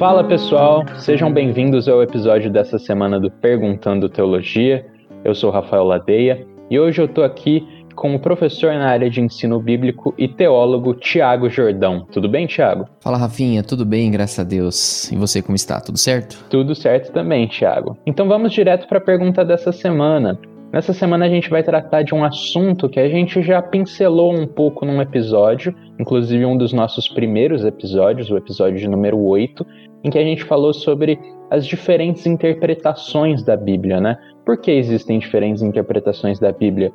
Fala 0.00 0.24
pessoal, 0.24 0.82
sejam 0.96 1.30
bem-vindos 1.30 1.86
ao 1.86 2.02
episódio 2.02 2.50
dessa 2.50 2.78
semana 2.78 3.20
do 3.20 3.30
Perguntando 3.30 4.08
Teologia. 4.08 4.86
Eu 5.22 5.34
sou 5.34 5.50
Rafael 5.50 5.84
Ladeia 5.84 6.46
e 6.70 6.80
hoje 6.80 7.02
eu 7.02 7.06
tô 7.06 7.22
aqui 7.22 7.68
com 7.94 8.14
o 8.14 8.18
professor 8.18 8.72
na 8.72 8.88
área 8.88 9.10
de 9.10 9.20
ensino 9.20 9.60
bíblico 9.60 10.14
e 10.16 10.26
teólogo 10.26 10.94
Tiago 10.94 11.50
Jordão. 11.50 12.06
Tudo 12.10 12.30
bem, 12.30 12.46
Tiago? 12.46 12.88
Fala, 13.00 13.18
Rafinha. 13.18 13.62
Tudo 13.62 13.84
bem, 13.84 14.10
graças 14.10 14.38
a 14.38 14.42
Deus. 14.42 15.12
E 15.12 15.16
você, 15.16 15.42
como 15.42 15.54
está? 15.54 15.78
Tudo 15.82 15.98
certo? 15.98 16.46
Tudo 16.48 16.74
certo 16.74 17.12
também, 17.12 17.46
Tiago. 17.46 17.98
Então 18.06 18.26
vamos 18.26 18.54
direto 18.54 18.88
para 18.88 18.96
a 18.96 19.02
pergunta 19.02 19.44
dessa 19.44 19.70
semana. 19.70 20.38
Nessa 20.72 20.92
semana 20.92 21.26
a 21.26 21.28
gente 21.28 21.50
vai 21.50 21.62
tratar 21.62 22.02
de 22.02 22.14
um 22.14 22.24
assunto 22.24 22.88
que 22.88 23.00
a 23.00 23.08
gente 23.08 23.42
já 23.42 23.60
pincelou 23.60 24.32
um 24.32 24.46
pouco 24.46 24.86
num 24.86 25.00
episódio, 25.02 25.74
inclusive 25.98 26.44
um 26.46 26.56
dos 26.56 26.72
nossos 26.72 27.08
primeiros 27.08 27.64
episódios, 27.64 28.30
o 28.30 28.36
episódio 28.36 28.78
de 28.78 28.88
número 28.88 29.18
8, 29.18 29.66
em 30.04 30.10
que 30.10 30.18
a 30.18 30.22
gente 30.22 30.44
falou 30.44 30.72
sobre 30.72 31.18
as 31.50 31.66
diferentes 31.66 32.24
interpretações 32.24 33.42
da 33.42 33.56
Bíblia, 33.56 34.00
né? 34.00 34.16
Por 34.46 34.58
que 34.58 34.70
existem 34.70 35.18
diferentes 35.18 35.60
interpretações 35.60 36.38
da 36.38 36.52
Bíblia? 36.52 36.92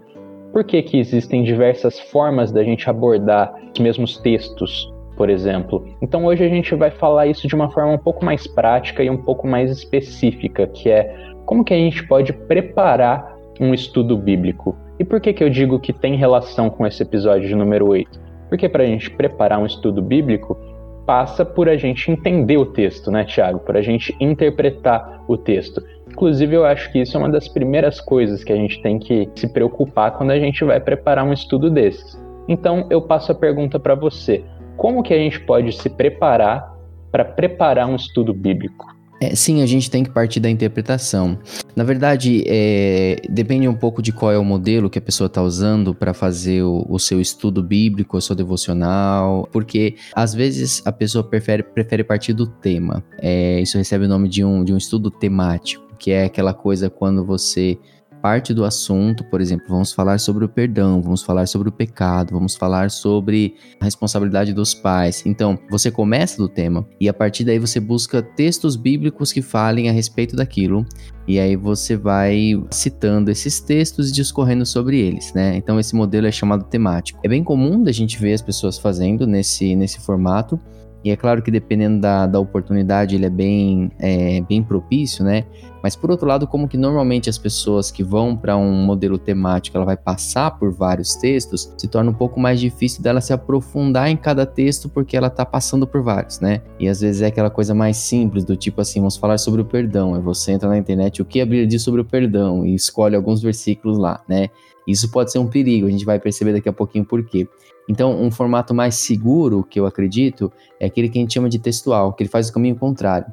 por 0.55 0.63
que, 0.63 0.81
que 0.81 0.97
existem 0.97 1.43
diversas 1.43 1.99
formas 1.99 2.49
da 2.49 2.63
gente 2.63 2.89
abordar 2.89 3.53
os 3.73 3.77
mesmos 3.77 4.17
textos, 4.19 4.89
por 5.17 5.29
exemplo. 5.29 5.85
Então 6.01 6.23
hoje 6.23 6.45
a 6.45 6.47
gente 6.47 6.73
vai 6.75 6.89
falar 6.89 7.27
isso 7.27 7.45
de 7.45 7.53
uma 7.53 7.69
forma 7.69 7.91
um 7.91 7.97
pouco 7.97 8.23
mais 8.23 8.47
prática 8.47 9.03
e 9.03 9.09
um 9.09 9.17
pouco 9.17 9.45
mais 9.45 9.69
específica, 9.69 10.65
que 10.65 10.89
é 10.89 11.13
como 11.45 11.61
que 11.61 11.73
a 11.73 11.77
gente 11.77 12.07
pode 12.07 12.31
preparar 12.31 13.34
um 13.59 13.73
estudo 13.73 14.17
bíblico. 14.17 14.75
E 14.99 15.03
por 15.03 15.19
que, 15.19 15.33
que 15.33 15.43
eu 15.43 15.49
digo 15.49 15.79
que 15.79 15.93
tem 15.93 16.15
relação 16.15 16.69
com 16.69 16.85
esse 16.85 17.03
episódio 17.03 17.47
de 17.47 17.55
número 17.55 17.87
8? 17.87 18.19
Porque 18.49 18.69
para 18.69 18.83
a 18.83 18.85
gente 18.85 19.09
preparar 19.09 19.59
um 19.59 19.65
estudo 19.65 20.01
bíblico, 20.01 20.57
passa 21.05 21.45
por 21.45 21.69
a 21.69 21.77
gente 21.77 22.09
entender 22.11 22.57
o 22.57 22.65
texto, 22.65 23.11
né, 23.11 23.23
Tiago? 23.23 23.59
Por 23.59 23.77
a 23.77 23.81
gente 23.81 24.15
interpretar 24.19 25.23
o 25.27 25.37
texto. 25.37 25.81
Inclusive, 26.09 26.55
eu 26.55 26.65
acho 26.65 26.91
que 26.91 26.99
isso 26.99 27.17
é 27.17 27.19
uma 27.19 27.29
das 27.29 27.47
primeiras 27.47 27.99
coisas 27.99 28.43
que 28.43 28.53
a 28.53 28.55
gente 28.55 28.81
tem 28.81 28.97
que 28.97 29.29
se 29.35 29.51
preocupar 29.51 30.11
quando 30.11 30.31
a 30.31 30.39
gente 30.39 30.63
vai 30.63 30.79
preparar 30.79 31.25
um 31.25 31.33
estudo 31.33 31.69
desses. 31.69 32.17
Então, 32.47 32.87
eu 32.89 33.01
passo 33.01 33.31
a 33.31 33.35
pergunta 33.35 33.79
para 33.79 33.95
você: 33.95 34.43
como 34.77 35.03
que 35.03 35.13
a 35.13 35.17
gente 35.17 35.39
pode 35.41 35.71
se 35.73 35.89
preparar 35.89 36.73
para 37.11 37.25
preparar 37.25 37.87
um 37.87 37.95
estudo 37.95 38.33
bíblico? 38.33 38.94
É, 39.19 39.35
sim, 39.35 39.61
a 39.61 39.65
gente 39.65 39.89
tem 39.89 40.03
que 40.03 40.09
partir 40.09 40.39
da 40.39 40.49
interpretação. 40.49 41.39
Na 41.75 41.83
verdade, 41.83 42.43
é, 42.45 43.21
depende 43.29 43.67
um 43.67 43.73
pouco 43.73 44.01
de 44.01 44.11
qual 44.11 44.31
é 44.31 44.37
o 44.37 44.43
modelo 44.43 44.89
que 44.89 44.99
a 44.99 45.01
pessoa 45.01 45.27
está 45.27 45.41
usando 45.41 45.95
para 45.95 46.13
fazer 46.13 46.63
o, 46.63 46.85
o, 46.89 46.99
seu 46.99 47.21
estudo 47.21 47.63
bíblico, 47.63 48.17
o 48.17 48.21
seu 48.21 48.35
devocional, 48.35 49.47
porque 49.51 49.95
às 50.13 50.33
vezes 50.33 50.81
a 50.85 50.91
pessoa 50.91 51.23
prefere, 51.23 51.63
prefere 51.63 52.03
partir 52.03 52.33
do 52.33 52.45
tema. 52.45 53.03
É, 53.19 53.61
isso 53.61 53.77
recebe 53.77 54.05
o 54.05 54.07
nome 54.09 54.27
de 54.27 54.43
um, 54.43 54.63
de 54.63 54.73
um 54.73 54.77
estudo 54.77 55.09
temático 55.09 55.85
que 55.97 56.11
é 56.11 56.25
aquela 56.25 56.53
coisa 56.53 56.89
quando 56.89 57.25
você 57.25 57.79
parte 58.25 58.55
do 58.55 58.65
assunto, 58.65 59.23
por 59.23 59.39
exemplo, 59.39 59.67
vamos 59.69 59.93
falar 59.93 60.19
sobre 60.19 60.43
o 60.43 60.49
perdão, 60.49 60.99
vamos 60.99 61.21
falar 61.21 61.47
sobre 61.47 61.69
o 61.69 61.71
pecado, 61.71 62.33
vamos 62.33 62.55
falar 62.55 62.89
sobre 62.89 63.53
a 63.79 63.85
responsabilidade 63.85 64.51
dos 64.51 64.73
pais. 64.73 65.23
Então, 65.27 65.59
você 65.69 65.91
começa 65.91 66.35
do 66.35 66.49
tema 66.49 66.83
e 66.99 67.07
a 67.07 67.13
partir 67.13 67.43
daí 67.43 67.59
você 67.59 67.79
busca 67.79 68.23
textos 68.23 68.75
bíblicos 68.75 69.31
que 69.31 69.43
falem 69.43 69.89
a 69.89 69.91
respeito 69.91 70.35
daquilo. 70.35 70.83
E 71.27 71.39
aí 71.39 71.55
você 71.55 71.95
vai 71.95 72.59
citando 72.71 73.29
esses 73.29 73.59
textos 73.59 74.09
e 74.09 74.11
discorrendo 74.11 74.65
sobre 74.65 74.99
eles, 74.99 75.31
né? 75.33 75.55
Então 75.55 75.79
esse 75.79 75.95
modelo 75.95 76.25
é 76.25 76.31
chamado 76.31 76.65
temático. 76.65 77.19
É 77.23 77.27
bem 77.27 77.43
comum 77.43 77.81
da 77.81 77.91
gente 77.91 78.19
ver 78.19 78.33
as 78.33 78.41
pessoas 78.41 78.77
fazendo 78.79 79.27
nesse, 79.27 79.75
nesse 79.75 79.99
formato. 79.99 80.59
E 81.05 81.11
é 81.11 81.15
claro 81.15 81.39
que 81.43 81.51
dependendo 81.51 82.01
da, 82.01 82.25
da 82.25 82.39
oportunidade, 82.39 83.13
ele 83.13 83.27
é 83.27 83.29
bem, 83.29 83.91
é, 83.99 84.41
bem 84.41 84.63
propício, 84.63 85.23
né? 85.23 85.45
Mas 85.83 85.95
por 85.95 86.09
outro 86.09 86.27
lado, 86.27 86.47
como 86.47 86.67
que 86.67 86.77
normalmente 86.77 87.29
as 87.29 87.37
pessoas 87.37 87.91
que 87.91 88.03
vão 88.03 88.35
para 88.35 88.57
um 88.57 88.83
modelo 88.83 89.19
temático, 89.19 89.77
ela 89.77 89.85
vai 89.85 89.95
passar 89.95 90.57
por 90.57 90.71
vários 90.73 91.13
textos, 91.13 91.71
se 91.77 91.87
torna 91.87 92.09
um 92.09 92.13
pouco 92.13 92.39
mais 92.39 92.59
difícil 92.59 93.03
dela 93.03 93.21
se 93.21 93.31
aprofundar 93.31 94.09
em 94.09 94.17
cada 94.17 94.47
texto 94.47 94.89
porque 94.89 95.15
ela 95.15 95.27
está 95.27 95.45
passando 95.45 95.85
por 95.85 96.01
vários, 96.01 96.39
né? 96.39 96.63
E 96.79 96.89
às 96.89 97.01
vezes 97.01 97.21
é 97.21 97.27
aquela 97.27 97.51
coisa 97.51 97.75
mais 97.75 97.97
simples 97.97 98.43
do 98.43 98.55
tipo 98.55 98.81
assim, 98.81 98.99
vamos 98.99 99.15
falar 99.15 99.37
sobre 99.37 99.61
o 99.61 99.65
perdão. 99.65 100.15
Aí 100.15 100.21
você 100.21 100.53
entra 100.53 100.67
na 100.67 100.75
internet, 100.75 101.21
o 101.21 101.25
que 101.25 101.39
a 101.39 101.45
Bíblia 101.45 101.67
diz 101.67 101.83
sobre 101.83 102.01
o 102.01 102.05
perdão 102.05 102.65
e 102.65 102.73
escolhe 102.73 103.15
alguns 103.15 103.43
versículos 103.43 103.99
lá, 103.99 104.23
né? 104.27 104.49
Isso 104.87 105.11
pode 105.11 105.31
ser 105.31 105.37
um 105.37 105.47
perigo, 105.47 105.85
a 105.85 105.91
gente 105.91 106.03
vai 106.05 106.19
perceber 106.19 106.53
daqui 106.53 106.69
a 106.69 106.73
pouquinho 106.73 107.05
por 107.05 107.23
quê. 107.23 107.47
Então, 107.87 108.21
um 108.21 108.31
formato 108.31 108.73
mais 108.73 108.95
seguro, 108.95 109.63
que 109.63 109.79
eu 109.79 109.85
acredito, 109.85 110.51
é 110.79 110.87
aquele 110.87 111.09
que 111.09 111.17
a 111.17 111.21
gente 111.21 111.33
chama 111.33 111.49
de 111.49 111.59
textual, 111.59 112.13
que 112.13 112.23
ele 112.23 112.29
faz 112.29 112.49
o 112.49 112.53
caminho 112.53 112.75
contrário. 112.75 113.27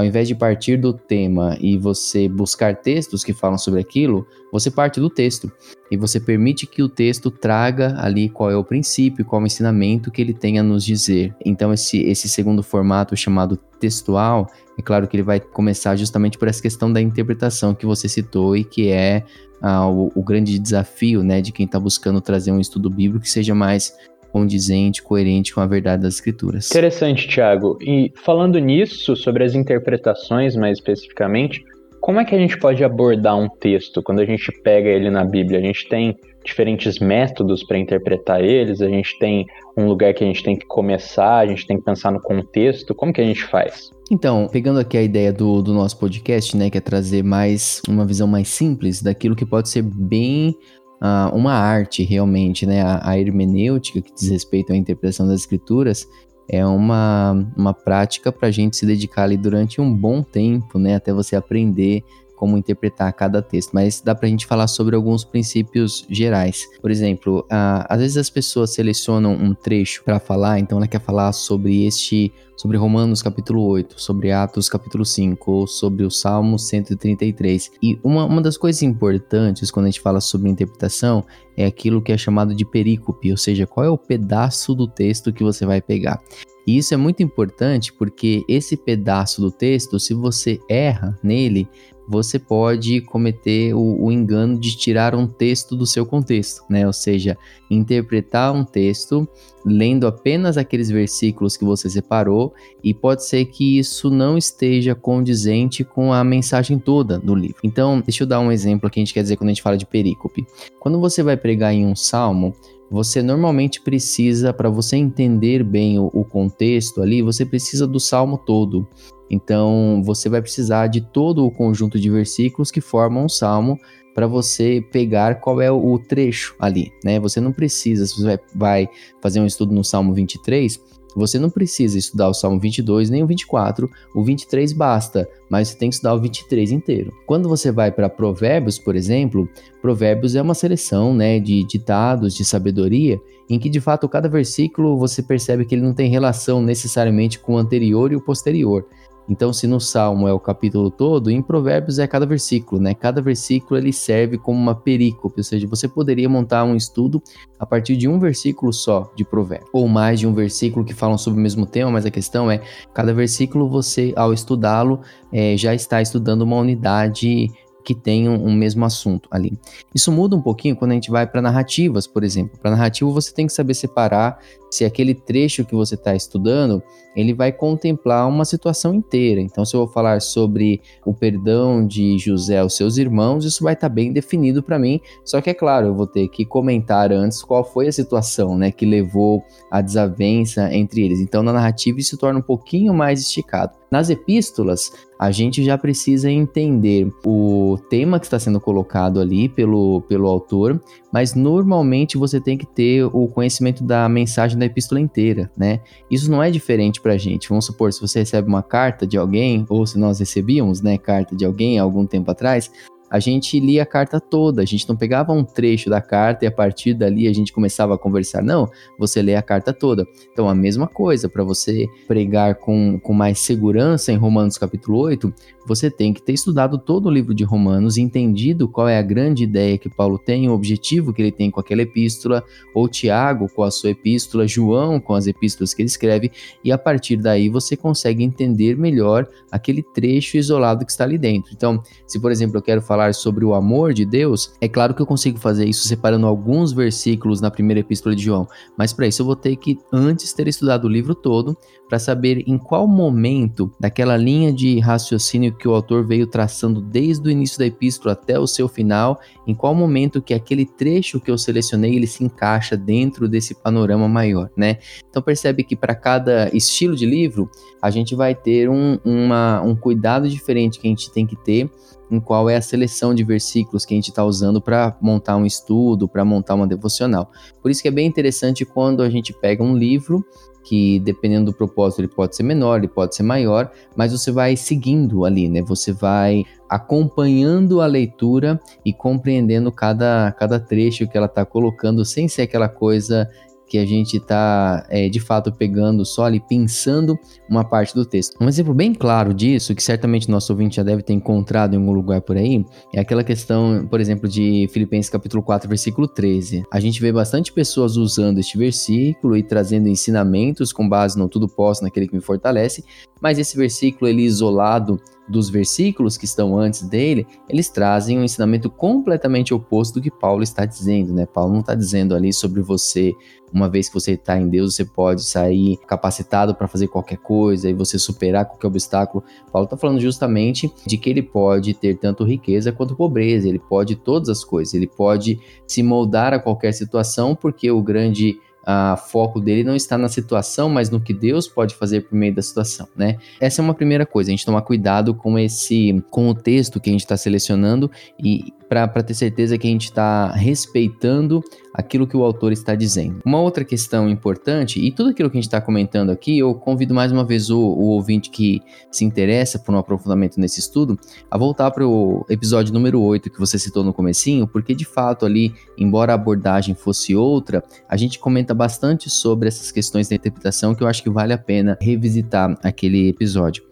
Ao 0.00 0.06
invés 0.06 0.26
de 0.26 0.34
partir 0.34 0.78
do 0.78 0.94
tema 0.94 1.58
e 1.60 1.76
você 1.76 2.26
buscar 2.26 2.74
textos 2.74 3.22
que 3.22 3.34
falam 3.34 3.58
sobre 3.58 3.80
aquilo, 3.80 4.26
você 4.50 4.70
parte 4.70 4.98
do 4.98 5.10
texto 5.10 5.52
e 5.90 5.96
você 5.98 6.18
permite 6.18 6.66
que 6.66 6.82
o 6.82 6.88
texto 6.88 7.30
traga 7.30 7.94
ali 7.98 8.30
qual 8.30 8.50
é 8.50 8.56
o 8.56 8.64
princípio, 8.64 9.26
qual 9.26 9.42
é 9.42 9.44
o 9.44 9.46
ensinamento 9.46 10.10
que 10.10 10.22
ele 10.22 10.32
tem 10.32 10.58
a 10.58 10.62
nos 10.62 10.86
dizer. 10.86 11.36
Então, 11.44 11.70
esse, 11.70 11.98
esse 11.98 12.30
segundo 12.30 12.62
formato 12.62 13.14
chamado 13.14 13.58
textual, 13.78 14.50
é 14.78 14.80
claro 14.80 15.06
que 15.06 15.16
ele 15.16 15.22
vai 15.22 15.38
começar 15.38 15.94
justamente 15.96 16.38
por 16.38 16.48
essa 16.48 16.62
questão 16.62 16.90
da 16.90 17.02
interpretação 17.02 17.74
que 17.74 17.84
você 17.84 18.08
citou 18.08 18.56
e 18.56 18.64
que 18.64 18.88
é 18.88 19.22
ah, 19.60 19.86
o, 19.86 20.10
o, 20.14 20.22
grande 20.22 20.58
desafio 20.58 21.22
né, 21.22 21.42
de 21.42 21.52
quem 21.52 21.66
está 21.66 21.78
buscando 21.78 22.22
trazer 22.22 22.50
um 22.50 22.60
estudo 22.60 22.88
bíblico 22.88 23.24
que 23.24 23.30
seja 23.30 23.54
mais 23.54 23.94
condizente, 24.32 25.02
coerente 25.02 25.54
com 25.54 25.60
a 25.60 25.66
verdade 25.66 26.02
das 26.02 26.14
escrituras. 26.14 26.70
Interessante, 26.70 27.28
Tiago. 27.28 27.78
E 27.80 28.12
falando 28.24 28.58
nisso, 28.58 29.16
sobre 29.16 29.44
as 29.44 29.54
interpretações 29.54 30.56
mais 30.56 30.78
especificamente, 30.78 31.64
como 32.00 32.18
é 32.18 32.24
que 32.24 32.34
a 32.34 32.38
gente 32.38 32.58
pode 32.58 32.82
abordar 32.82 33.38
um 33.38 33.48
texto 33.48 34.02
quando 34.02 34.20
a 34.20 34.24
gente 34.24 34.50
pega 34.62 34.88
ele 34.88 35.10
na 35.10 35.24
Bíblia? 35.24 35.58
A 35.58 35.62
gente 35.62 35.88
tem 35.88 36.16
diferentes 36.44 36.98
métodos 36.98 37.62
para 37.62 37.78
interpretar 37.78 38.42
eles, 38.42 38.80
a 38.80 38.88
gente 38.88 39.18
tem 39.18 39.46
um 39.76 39.86
lugar 39.86 40.14
que 40.14 40.24
a 40.24 40.26
gente 40.26 40.42
tem 40.42 40.56
que 40.56 40.66
começar, 40.66 41.38
a 41.38 41.46
gente 41.46 41.66
tem 41.66 41.76
que 41.76 41.84
pensar 41.84 42.10
no 42.10 42.20
contexto, 42.20 42.94
como 42.94 43.12
que 43.12 43.20
a 43.20 43.24
gente 43.24 43.44
faz? 43.44 43.90
Então, 44.10 44.48
pegando 44.50 44.80
aqui 44.80 44.96
a 44.96 45.02
ideia 45.02 45.32
do, 45.32 45.62
do 45.62 45.72
nosso 45.72 45.98
podcast, 45.98 46.56
né, 46.56 46.70
que 46.70 46.78
é 46.78 46.80
trazer 46.80 47.22
mais 47.22 47.80
uma 47.88 48.04
visão 48.04 48.26
mais 48.26 48.48
simples 48.48 49.02
daquilo 49.02 49.36
que 49.36 49.46
pode 49.46 49.68
ser 49.68 49.82
bem 49.82 50.56
uh, 51.00 51.34
uma 51.34 51.54
arte 51.54 52.02
realmente, 52.02 52.66
né, 52.66 52.82
a, 52.82 53.10
a 53.10 53.18
hermenêutica 53.18 54.00
que 54.00 54.14
diz 54.14 54.28
respeito 54.28 54.72
à 54.72 54.76
interpretação 54.76 55.26
das 55.26 55.40
escrituras, 55.40 56.06
é 56.48 56.66
uma, 56.66 57.46
uma 57.56 57.72
prática 57.72 58.32
para 58.32 58.48
a 58.48 58.50
gente 58.50 58.76
se 58.76 58.84
dedicar 58.84 59.22
ali 59.22 59.36
durante 59.36 59.80
um 59.80 59.94
bom 59.94 60.22
tempo, 60.22 60.78
né, 60.78 60.96
até 60.96 61.12
você 61.12 61.36
aprender 61.36 62.02
como 62.40 62.56
interpretar 62.56 63.12
cada 63.12 63.42
texto, 63.42 63.72
mas 63.74 64.00
dá 64.00 64.14
para 64.14 64.26
a 64.26 64.30
gente 64.30 64.46
falar 64.46 64.66
sobre 64.66 64.96
alguns 64.96 65.24
princípios 65.24 66.06
gerais. 66.08 66.66
Por 66.80 66.90
exemplo, 66.90 67.46
às 67.50 68.00
vezes 68.00 68.16
as 68.16 68.30
pessoas 68.30 68.70
selecionam 68.70 69.34
um 69.34 69.52
trecho 69.52 70.02
para 70.02 70.18
falar, 70.18 70.58
então 70.58 70.78
ela 70.78 70.88
quer 70.88 71.02
falar 71.02 71.32
sobre 71.32 71.84
este, 71.84 72.32
sobre 72.56 72.78
Romanos 72.78 73.20
capítulo 73.20 73.62
8, 73.64 74.00
sobre 74.00 74.32
Atos 74.32 74.70
capítulo 74.70 75.04
5, 75.04 75.52
ou 75.52 75.66
sobre 75.66 76.02
o 76.02 76.10
Salmo 76.10 76.58
133. 76.58 77.72
E 77.82 78.00
uma, 78.02 78.24
uma 78.24 78.40
das 78.40 78.56
coisas 78.56 78.82
importantes 78.82 79.70
quando 79.70 79.84
a 79.84 79.90
gente 79.90 80.00
fala 80.00 80.18
sobre 80.18 80.48
interpretação 80.48 81.22
é 81.58 81.66
aquilo 81.66 82.00
que 82.00 82.10
é 82.10 82.16
chamado 82.16 82.54
de 82.54 82.64
perícope, 82.64 83.30
ou 83.30 83.36
seja, 83.36 83.66
qual 83.66 83.84
é 83.84 83.90
o 83.90 83.98
pedaço 83.98 84.74
do 84.74 84.86
texto 84.86 85.30
que 85.30 85.44
você 85.44 85.66
vai 85.66 85.82
pegar. 85.82 86.18
E 86.66 86.78
isso 86.78 86.94
é 86.94 86.96
muito 86.96 87.22
importante 87.22 87.92
porque 87.92 88.44
esse 88.48 88.76
pedaço 88.76 89.40
do 89.40 89.50
texto, 89.50 89.98
se 89.98 90.14
você 90.14 90.60
erra 90.68 91.18
nele, 91.22 91.68
você 92.10 92.40
pode 92.40 93.00
cometer 93.02 93.72
o, 93.72 94.04
o, 94.04 94.10
engano 94.10 94.58
de 94.58 94.76
tirar 94.76 95.14
um 95.14 95.28
texto 95.28 95.76
do 95.76 95.86
seu 95.86 96.04
contexto, 96.04 96.64
né? 96.68 96.84
Ou 96.84 96.92
seja, 96.92 97.38
interpretar 97.70 98.52
um 98.52 98.64
texto 98.64 99.28
lendo 99.64 100.08
apenas 100.08 100.58
aqueles 100.58 100.90
versículos 100.90 101.56
que 101.56 101.64
você 101.64 101.88
separou 101.88 102.52
e 102.82 102.92
pode 102.92 103.24
ser 103.24 103.44
que 103.44 103.78
isso 103.78 104.10
não 104.10 104.36
esteja 104.36 104.92
condizente 104.92 105.84
com 105.84 106.12
a 106.12 106.24
mensagem 106.24 106.80
toda 106.80 107.16
do 107.16 107.32
livro. 107.32 107.58
Então, 107.62 108.00
deixa 108.00 108.24
eu 108.24 108.26
dar 108.26 108.40
um 108.40 108.50
exemplo 108.50 108.90
que 108.90 108.98
a 108.98 109.02
gente 109.02 109.14
quer 109.14 109.22
dizer 109.22 109.36
quando 109.36 109.50
a 109.50 109.52
gente 109.52 109.62
fala 109.62 109.78
de 109.78 109.86
perícope. 109.86 110.44
Quando 110.80 110.98
você 110.98 111.22
vai 111.22 111.36
pregar 111.36 111.72
em 111.72 111.86
um 111.86 111.94
salmo, 111.94 112.56
você 112.90 113.22
normalmente 113.22 113.80
precisa, 113.80 114.52
para 114.52 114.68
você 114.68 114.96
entender 114.96 115.62
bem 115.62 115.96
o, 116.00 116.10
o 116.12 116.24
contexto 116.24 117.00
ali, 117.00 117.22
você 117.22 117.46
precisa 117.46 117.86
do 117.86 118.00
salmo 118.00 118.36
todo. 118.36 118.84
Então, 119.30 120.02
você 120.04 120.28
vai 120.28 120.42
precisar 120.42 120.88
de 120.88 121.00
todo 121.00 121.46
o 121.46 121.50
conjunto 121.50 121.98
de 122.00 122.10
versículos 122.10 122.70
que 122.70 122.80
formam 122.80 123.26
um 123.26 123.28
salmo 123.28 123.78
para 124.14 124.26
você 124.26 124.84
pegar 124.90 125.36
qual 125.36 125.60
é 125.60 125.70
o 125.70 125.98
trecho 125.98 126.56
ali, 126.58 126.92
né? 127.04 127.20
Você 127.20 127.40
não 127.40 127.52
precisa, 127.52 128.04
se 128.06 128.20
você 128.20 128.38
vai 128.54 128.88
fazer 129.22 129.40
um 129.40 129.46
estudo 129.46 129.72
no 129.72 129.84
Salmo 129.84 130.12
23, 130.12 130.80
você 131.14 131.38
não 131.38 131.50
precisa 131.50 131.98
estudar 131.98 132.28
o 132.28 132.34
Salmo 132.34 132.60
22 132.60 133.10
nem 133.10 133.22
o 133.22 133.26
24, 133.26 133.90
o 134.14 134.22
23 134.22 134.72
basta, 134.72 135.28
mas 135.50 135.68
você 135.68 135.78
tem 135.78 135.88
que 135.88 135.94
estudar 135.94 136.14
o 136.14 136.20
23 136.20 136.70
inteiro. 136.70 137.12
Quando 137.26 137.48
você 137.48 137.72
vai 137.72 137.90
para 137.90 138.08
Provérbios, 138.08 138.78
por 138.78 138.94
exemplo, 138.94 139.48
Provérbios 139.82 140.34
é 140.34 140.42
uma 140.42 140.54
seleção 140.54 141.14
né, 141.14 141.40
de 141.40 141.64
ditados, 141.64 142.34
de 142.34 142.44
sabedoria, 142.44 143.20
em 143.48 143.58
que 143.58 143.68
de 143.68 143.80
fato 143.80 144.08
cada 144.08 144.28
versículo 144.28 144.96
você 144.96 145.22
percebe 145.22 145.64
que 145.64 145.74
ele 145.74 145.82
não 145.82 145.94
tem 145.94 146.08
relação 146.08 146.62
necessariamente 146.62 147.38
com 147.38 147.54
o 147.54 147.58
anterior 147.58 148.12
e 148.12 148.16
o 148.16 148.20
posterior. 148.20 148.86
Então, 149.30 149.52
se 149.52 149.68
no 149.68 149.80
Salmo 149.80 150.26
é 150.26 150.32
o 150.32 150.40
capítulo 150.40 150.90
todo, 150.90 151.30
em 151.30 151.40
Provérbios 151.40 152.00
é 152.00 152.06
cada 152.08 152.26
versículo, 152.26 152.82
né? 152.82 152.94
Cada 152.94 153.22
versículo 153.22 153.78
ele 153.78 153.92
serve 153.92 154.36
como 154.36 154.58
uma 154.58 154.74
perícope, 154.74 155.38
ou 155.38 155.44
seja, 155.44 155.68
você 155.68 155.86
poderia 155.86 156.28
montar 156.28 156.64
um 156.64 156.74
estudo 156.74 157.22
a 157.56 157.64
partir 157.64 157.96
de 157.96 158.08
um 158.08 158.18
versículo 158.18 158.72
só 158.72 159.08
de 159.14 159.24
Provérbios, 159.24 159.70
ou 159.72 159.86
mais 159.86 160.18
de 160.18 160.26
um 160.26 160.34
versículo 160.34 160.84
que 160.84 160.92
falam 160.92 161.16
sobre 161.16 161.38
o 161.38 161.42
mesmo 161.42 161.64
tema, 161.64 161.92
mas 161.92 162.04
a 162.04 162.10
questão 162.10 162.50
é, 162.50 162.60
cada 162.92 163.14
versículo 163.14 163.68
você, 163.68 164.12
ao 164.16 164.32
estudá-lo, 164.32 165.00
é, 165.32 165.56
já 165.56 165.72
está 165.76 166.02
estudando 166.02 166.42
uma 166.42 166.56
unidade 166.56 167.52
que 167.84 167.94
tenham 167.94 168.34
um 168.34 168.54
mesmo 168.54 168.84
assunto 168.84 169.28
ali. 169.30 169.58
Isso 169.94 170.10
muda 170.12 170.36
um 170.36 170.42
pouquinho 170.42 170.76
quando 170.76 170.92
a 170.92 170.94
gente 170.94 171.10
vai 171.10 171.26
para 171.26 171.42
narrativas, 171.42 172.06
por 172.06 172.22
exemplo. 172.22 172.58
Para 172.58 172.70
narrativa 172.72 173.10
você 173.10 173.32
tem 173.32 173.46
que 173.46 173.52
saber 173.52 173.74
separar 173.74 174.38
se 174.70 174.84
aquele 174.84 175.14
trecho 175.14 175.64
que 175.64 175.74
você 175.74 175.94
está 175.94 176.14
estudando 176.14 176.82
ele 177.14 177.34
vai 177.34 177.52
contemplar 177.52 178.28
uma 178.28 178.44
situação 178.44 178.94
inteira. 178.94 179.40
Então, 179.40 179.64
se 179.64 179.74
eu 179.74 179.84
vou 179.84 179.88
falar 179.88 180.20
sobre 180.20 180.80
o 181.04 181.12
perdão 181.12 181.86
de 181.86 182.18
José 182.18 182.58
aos 182.58 182.76
seus 182.76 182.96
irmãos, 182.98 183.44
isso 183.44 183.64
vai 183.64 183.74
estar 183.74 183.88
tá 183.88 183.94
bem 183.94 184.12
definido 184.12 184.62
para 184.62 184.78
mim. 184.78 185.00
Só 185.24 185.40
que 185.40 185.50
é 185.50 185.54
claro, 185.54 185.88
eu 185.88 185.94
vou 185.94 186.06
ter 186.06 186.28
que 186.28 186.44
comentar 186.44 187.12
antes 187.12 187.42
qual 187.42 187.64
foi 187.64 187.88
a 187.88 187.92
situação, 187.92 188.56
né, 188.56 188.70
que 188.70 188.86
levou 188.86 189.42
à 189.70 189.80
desavença 189.80 190.72
entre 190.72 191.02
eles. 191.02 191.20
Então, 191.20 191.42
na 191.42 191.52
narrativa 191.52 191.98
isso 191.98 192.16
torna 192.16 192.38
um 192.38 192.42
pouquinho 192.42 192.94
mais 192.94 193.20
esticado. 193.20 193.79
Nas 193.90 194.08
epístolas, 194.08 194.92
a 195.18 195.32
gente 195.32 195.64
já 195.64 195.76
precisa 195.76 196.30
entender 196.30 197.12
o 197.26 197.76
tema 197.90 198.20
que 198.20 198.26
está 198.26 198.38
sendo 198.38 198.60
colocado 198.60 199.18
ali 199.18 199.48
pelo, 199.48 200.02
pelo 200.02 200.28
autor, 200.28 200.80
mas 201.12 201.34
normalmente 201.34 202.16
você 202.16 202.40
tem 202.40 202.56
que 202.56 202.66
ter 202.66 203.04
o 203.04 203.26
conhecimento 203.26 203.82
da 203.82 204.08
mensagem 204.08 204.56
da 204.56 204.66
epístola 204.66 205.00
inteira, 205.00 205.50
né? 205.56 205.80
Isso 206.08 206.30
não 206.30 206.40
é 206.40 206.50
diferente 206.50 207.00
para 207.00 207.14
a 207.14 207.18
gente. 207.18 207.48
Vamos 207.48 207.66
supor, 207.66 207.92
se 207.92 208.00
você 208.00 208.20
recebe 208.20 208.48
uma 208.48 208.62
carta 208.62 209.04
de 209.04 209.18
alguém, 209.18 209.66
ou 209.68 209.84
se 209.84 209.98
nós 209.98 210.20
recebíamos, 210.20 210.80
né, 210.80 210.96
carta 210.96 211.34
de 211.34 211.44
alguém 211.44 211.78
há 211.78 211.82
algum 211.82 212.06
tempo 212.06 212.30
atrás, 212.30 212.70
a 213.10 213.18
gente 213.18 213.58
lia 213.58 213.82
a 213.82 213.86
carta 213.86 214.20
toda, 214.20 214.62
a 214.62 214.64
gente 214.64 214.88
não 214.88 214.96
pegava 214.96 215.32
um 215.32 215.42
trecho 215.42 215.90
da 215.90 216.00
carta 216.00 216.44
e 216.44 216.48
a 216.48 216.52
partir 216.52 216.94
dali 216.94 217.26
a 217.26 217.32
gente 217.32 217.52
começava 217.52 217.94
a 217.94 217.98
conversar. 217.98 218.42
Não, 218.42 218.70
você 218.96 219.20
lê 219.20 219.34
a 219.34 219.42
carta 219.42 219.72
toda. 219.72 220.06
Então, 220.32 220.48
a 220.48 220.54
mesma 220.54 220.86
coisa, 220.86 221.28
para 221.28 221.42
você 221.42 221.88
pregar 222.06 222.54
com, 222.54 223.00
com 223.00 223.12
mais 223.12 223.40
segurança 223.40 224.12
em 224.12 224.16
Romanos 224.16 224.56
capítulo 224.56 224.98
8, 224.98 225.34
você 225.66 225.90
tem 225.90 226.12
que 226.12 226.22
ter 226.22 226.32
estudado 226.32 226.78
todo 226.78 227.06
o 227.06 227.10
livro 227.10 227.34
de 227.34 227.44
Romanos, 227.44 227.98
entendido 227.98 228.68
qual 228.68 228.88
é 228.88 228.98
a 228.98 229.02
grande 229.02 229.44
ideia 229.44 229.76
que 229.76 229.88
Paulo 229.88 230.18
tem, 230.18 230.48
o 230.48 230.52
objetivo 230.52 231.12
que 231.12 231.20
ele 231.20 231.32
tem 231.32 231.50
com 231.50 231.60
aquela 231.60 231.82
epístola, 231.82 232.44
ou 232.74 232.88
Tiago 232.88 233.48
com 233.54 233.62
a 233.62 233.70
sua 233.70 233.90
epístola, 233.90 234.46
João 234.46 235.00
com 235.00 235.14
as 235.14 235.26
epístolas 235.26 235.74
que 235.74 235.82
ele 235.82 235.88
escreve, 235.88 236.30
e 236.64 236.72
a 236.72 236.78
partir 236.78 237.16
daí 237.16 237.48
você 237.48 237.76
consegue 237.76 238.22
entender 238.22 238.76
melhor 238.76 239.28
aquele 239.50 239.82
trecho 239.82 240.36
isolado 240.36 240.84
que 240.84 240.92
está 240.92 241.04
ali 241.04 241.18
dentro. 241.18 241.52
Então, 241.52 241.82
se 242.06 242.18
por 242.18 242.30
exemplo 242.30 242.58
eu 242.58 242.62
quero 242.62 242.80
falar 243.00 243.14
sobre 243.14 243.44
o 243.46 243.54
amor 243.54 243.94
de 243.94 244.04
Deus, 244.04 244.52
é 244.60 244.68
claro 244.68 244.92
que 244.92 245.00
eu 245.00 245.06
consigo 245.06 245.38
fazer 245.38 245.64
isso 245.64 245.88
separando 245.88 246.26
alguns 246.26 246.70
versículos 246.72 247.40
na 247.40 247.50
primeira 247.50 247.80
epístola 247.80 248.14
de 248.14 248.22
João, 248.22 248.46
mas 248.76 248.92
para 248.92 249.06
isso 249.06 249.22
eu 249.22 249.26
vou 249.26 249.36
ter 249.36 249.56
que 249.56 249.78
antes 249.90 250.34
ter 250.34 250.46
estudado 250.46 250.84
o 250.84 250.88
livro 250.88 251.14
todo 251.14 251.56
para 251.88 251.98
saber 251.98 252.44
em 252.46 252.58
qual 252.58 252.86
momento 252.86 253.72
daquela 253.80 254.16
linha 254.16 254.52
de 254.52 254.78
raciocínio 254.78 255.56
que 255.56 255.66
o 255.66 255.74
autor 255.74 256.06
veio 256.06 256.26
traçando 256.26 256.80
desde 256.80 257.26
o 257.26 257.30
início 257.30 257.58
da 257.58 257.66
epístola 257.66 258.12
até 258.12 258.38
o 258.38 258.46
seu 258.46 258.68
final, 258.68 259.18
em 259.46 259.54
qual 259.54 259.74
momento 259.74 260.22
que 260.22 260.34
aquele 260.34 260.66
trecho 260.66 261.20
que 261.20 261.30
eu 261.30 261.38
selecionei 261.38 261.96
ele 261.96 262.06
se 262.06 262.22
encaixa 262.22 262.76
dentro 262.76 263.28
desse 263.28 263.54
panorama 263.54 264.08
maior, 264.08 264.50
né? 264.56 264.76
Então 265.08 265.22
percebe 265.22 265.64
que 265.64 265.74
para 265.74 265.94
cada 265.94 266.54
estilo 266.54 266.94
de 266.94 267.06
livro 267.06 267.50
a 267.82 267.90
gente 267.90 268.14
vai 268.14 268.34
ter 268.34 268.68
um, 268.68 268.98
uma, 269.04 269.60
um 269.62 269.74
cuidado 269.74 270.28
diferente 270.28 270.78
que 270.78 270.86
a 270.86 270.90
gente 270.90 271.10
tem 271.10 271.26
que 271.26 271.34
ter 271.34 271.68
em 272.10 272.20
qual 272.20 272.50
é 272.50 272.56
a 272.56 272.62
seleção 272.62 273.14
de 273.14 273.22
versículos 273.22 273.84
que 273.84 273.94
a 273.94 273.96
gente 273.96 274.08
está 274.08 274.24
usando 274.24 274.60
para 274.60 274.96
montar 275.00 275.36
um 275.36 275.46
estudo, 275.46 276.08
para 276.08 276.24
montar 276.24 276.54
uma 276.54 276.66
devocional. 276.66 277.30
Por 277.62 277.70
isso 277.70 277.82
que 277.82 277.88
é 277.88 277.90
bem 277.90 278.06
interessante 278.06 278.64
quando 278.64 279.02
a 279.02 279.08
gente 279.08 279.32
pega 279.32 279.62
um 279.62 279.76
livro 279.76 280.24
que 280.62 281.00
dependendo 281.00 281.46
do 281.46 281.56
propósito 281.56 282.00
ele 282.00 282.08
pode 282.08 282.36
ser 282.36 282.42
menor, 282.42 282.78
ele 282.78 282.88
pode 282.88 283.14
ser 283.14 283.22
maior, 283.22 283.70
mas 283.96 284.12
você 284.12 284.30
vai 284.30 284.56
seguindo 284.56 285.24
ali, 285.24 285.48
né? 285.48 285.62
Você 285.62 285.92
vai 285.92 286.44
acompanhando 286.68 287.80
a 287.80 287.86
leitura 287.86 288.60
e 288.84 288.92
compreendendo 288.92 289.72
cada, 289.72 290.32
cada 290.38 290.60
trecho 290.60 291.08
que 291.08 291.16
ela 291.16 291.26
está 291.26 291.44
colocando, 291.44 292.04
sem 292.04 292.28
ser 292.28 292.42
aquela 292.42 292.68
coisa 292.68 293.28
que 293.70 293.78
a 293.78 293.86
gente 293.86 294.16
está 294.16 294.84
é, 294.90 295.08
de 295.08 295.20
fato 295.20 295.52
pegando 295.52 296.04
só 296.04 296.24
ali, 296.24 296.40
pensando 296.40 297.16
uma 297.48 297.64
parte 297.64 297.94
do 297.94 298.04
texto. 298.04 298.36
Um 298.40 298.48
exemplo 298.48 298.74
bem 298.74 298.92
claro 298.92 299.32
disso, 299.32 299.76
que 299.76 299.82
certamente 299.82 300.28
nosso 300.28 300.52
ouvinte 300.52 300.76
já 300.76 300.82
deve 300.82 301.02
ter 301.02 301.12
encontrado 301.12 301.74
em 301.74 301.76
algum 301.76 301.92
lugar 301.92 302.20
por 302.20 302.36
aí, 302.36 302.64
é 302.92 302.98
aquela 302.98 303.22
questão, 303.22 303.86
por 303.88 304.00
exemplo, 304.00 304.28
de 304.28 304.68
Filipenses 304.72 305.08
capítulo 305.08 305.40
4, 305.40 305.68
versículo 305.68 306.08
13. 306.08 306.64
A 306.72 306.80
gente 306.80 307.00
vê 307.00 307.12
bastante 307.12 307.52
pessoas 307.52 307.96
usando 307.96 308.38
este 308.38 308.58
versículo 308.58 309.36
e 309.36 309.42
trazendo 309.42 309.88
ensinamentos 309.88 310.72
com 310.72 310.88
base 310.88 311.16
no 311.16 311.28
tudo 311.28 311.48
posso 311.48 311.84
naquele 311.84 312.08
que 312.08 312.14
me 312.14 312.20
fortalece, 312.20 312.82
mas 313.20 313.38
esse 313.38 313.56
versículo 313.56 314.08
ele 314.08 314.22
isolado 314.22 315.00
dos 315.30 315.48
versículos 315.48 316.16
que 316.16 316.24
estão 316.24 316.58
antes 316.58 316.82
dele, 316.82 317.26
eles 317.48 317.68
trazem 317.68 318.18
um 318.18 318.24
ensinamento 318.24 318.68
completamente 318.68 319.54
oposto 319.54 319.94
do 319.94 320.02
que 320.02 320.10
Paulo 320.10 320.42
está 320.42 320.64
dizendo, 320.64 321.14
né? 321.14 321.24
Paulo 321.24 321.52
não 321.52 321.60
está 321.60 321.74
dizendo 321.74 322.16
ali 322.16 322.32
sobre 322.32 322.60
você, 322.60 323.14
uma 323.52 323.68
vez 323.68 323.88
que 323.88 323.94
você 323.94 324.12
está 324.12 324.36
em 324.36 324.48
Deus, 324.48 324.74
você 324.74 324.84
pode 324.84 325.22
sair 325.22 325.76
capacitado 325.86 326.54
para 326.54 326.66
fazer 326.66 326.88
qualquer 326.88 327.18
coisa 327.18 327.70
e 327.70 327.72
você 327.72 327.96
superar 327.96 328.44
qualquer 328.44 328.66
obstáculo. 328.66 329.22
Paulo 329.52 329.64
está 329.64 329.76
falando 329.76 330.00
justamente 330.00 330.70
de 330.84 330.96
que 330.96 331.08
ele 331.08 331.22
pode 331.22 331.74
ter 331.74 331.96
tanto 331.96 332.24
riqueza 332.24 332.72
quanto 332.72 332.96
pobreza, 332.96 333.48
ele 333.48 333.60
pode 333.60 333.94
todas 333.94 334.28
as 334.28 334.44
coisas, 334.44 334.74
ele 334.74 334.88
pode 334.88 335.38
se 335.64 335.82
moldar 335.82 336.34
a 336.34 336.40
qualquer 336.40 336.72
situação, 336.72 337.36
porque 337.36 337.70
o 337.70 337.80
grande 337.80 338.36
a 338.64 338.96
foco 338.96 339.40
dele 339.40 339.64
não 339.64 339.74
está 339.74 339.96
na 339.96 340.08
situação, 340.08 340.68
mas 340.68 340.90
no 340.90 341.00
que 341.00 341.14
Deus 341.14 341.48
pode 341.48 341.74
fazer 341.74 342.02
por 342.02 342.14
meio 342.14 342.34
da 342.34 342.42
situação, 342.42 342.88
né? 342.96 343.16
Essa 343.40 343.60
é 343.60 343.62
uma 343.62 343.74
primeira 343.74 344.04
coisa, 344.04 344.30
a 344.30 344.32
gente 344.32 344.44
tomar 344.44 344.62
cuidado 344.62 345.14
com 345.14 345.38
esse, 345.38 346.02
com 346.10 346.28
o 346.28 346.34
texto 346.34 346.80
que 346.80 346.90
a 346.90 346.92
gente 346.92 347.02
está 347.02 347.16
selecionando 347.16 347.90
e 348.22 348.52
para 348.70 349.02
ter 349.02 349.14
certeza 349.14 349.58
que 349.58 349.66
a 349.66 349.70
gente 349.70 349.86
está 349.86 350.30
respeitando 350.30 351.42
aquilo 351.74 352.06
que 352.06 352.16
o 352.16 352.22
autor 352.22 352.52
está 352.52 352.76
dizendo. 352.76 353.18
Uma 353.26 353.40
outra 353.40 353.64
questão 353.64 354.08
importante, 354.08 354.78
e 354.78 354.92
tudo 354.92 355.10
aquilo 355.10 355.28
que 355.28 355.36
a 355.36 355.40
gente 355.40 355.48
está 355.48 355.60
comentando 355.60 356.10
aqui, 356.10 356.38
eu 356.38 356.54
convido 356.54 356.94
mais 356.94 357.10
uma 357.10 357.24
vez 357.24 357.50
o, 357.50 357.58
o, 357.58 357.88
ouvinte 357.88 358.30
que 358.30 358.62
se 358.88 359.04
interessa 359.04 359.58
por 359.58 359.74
um 359.74 359.78
aprofundamento 359.78 360.38
nesse 360.38 360.60
estudo 360.60 360.96
a 361.28 361.36
voltar 361.36 361.72
para 361.72 361.84
o 361.84 362.24
episódio 362.30 362.72
número 362.72 363.00
8 363.00 363.28
que 363.28 363.40
você 363.40 363.58
citou 363.58 363.82
no 363.82 363.92
comecinho, 363.92 364.46
porque 364.46 364.72
de 364.72 364.84
fato 364.84 365.26
ali, 365.26 365.52
embora 365.76 366.12
a 366.12 366.14
abordagem 366.14 366.76
fosse 366.76 367.12
outra, 367.16 367.64
a 367.88 367.96
gente 367.96 368.20
comenta 368.20 368.54
bastante 368.54 369.10
sobre 369.10 369.48
essas 369.48 369.72
questões 369.72 370.08
da 370.08 370.14
interpretação 370.14 370.76
que 370.76 370.84
eu 370.84 370.86
acho 370.86 371.02
que 371.02 371.10
vale 371.10 371.32
a 371.32 371.38
pena 371.38 371.76
revisitar 371.80 372.56
aquele 372.62 373.08
episódio. 373.08 373.64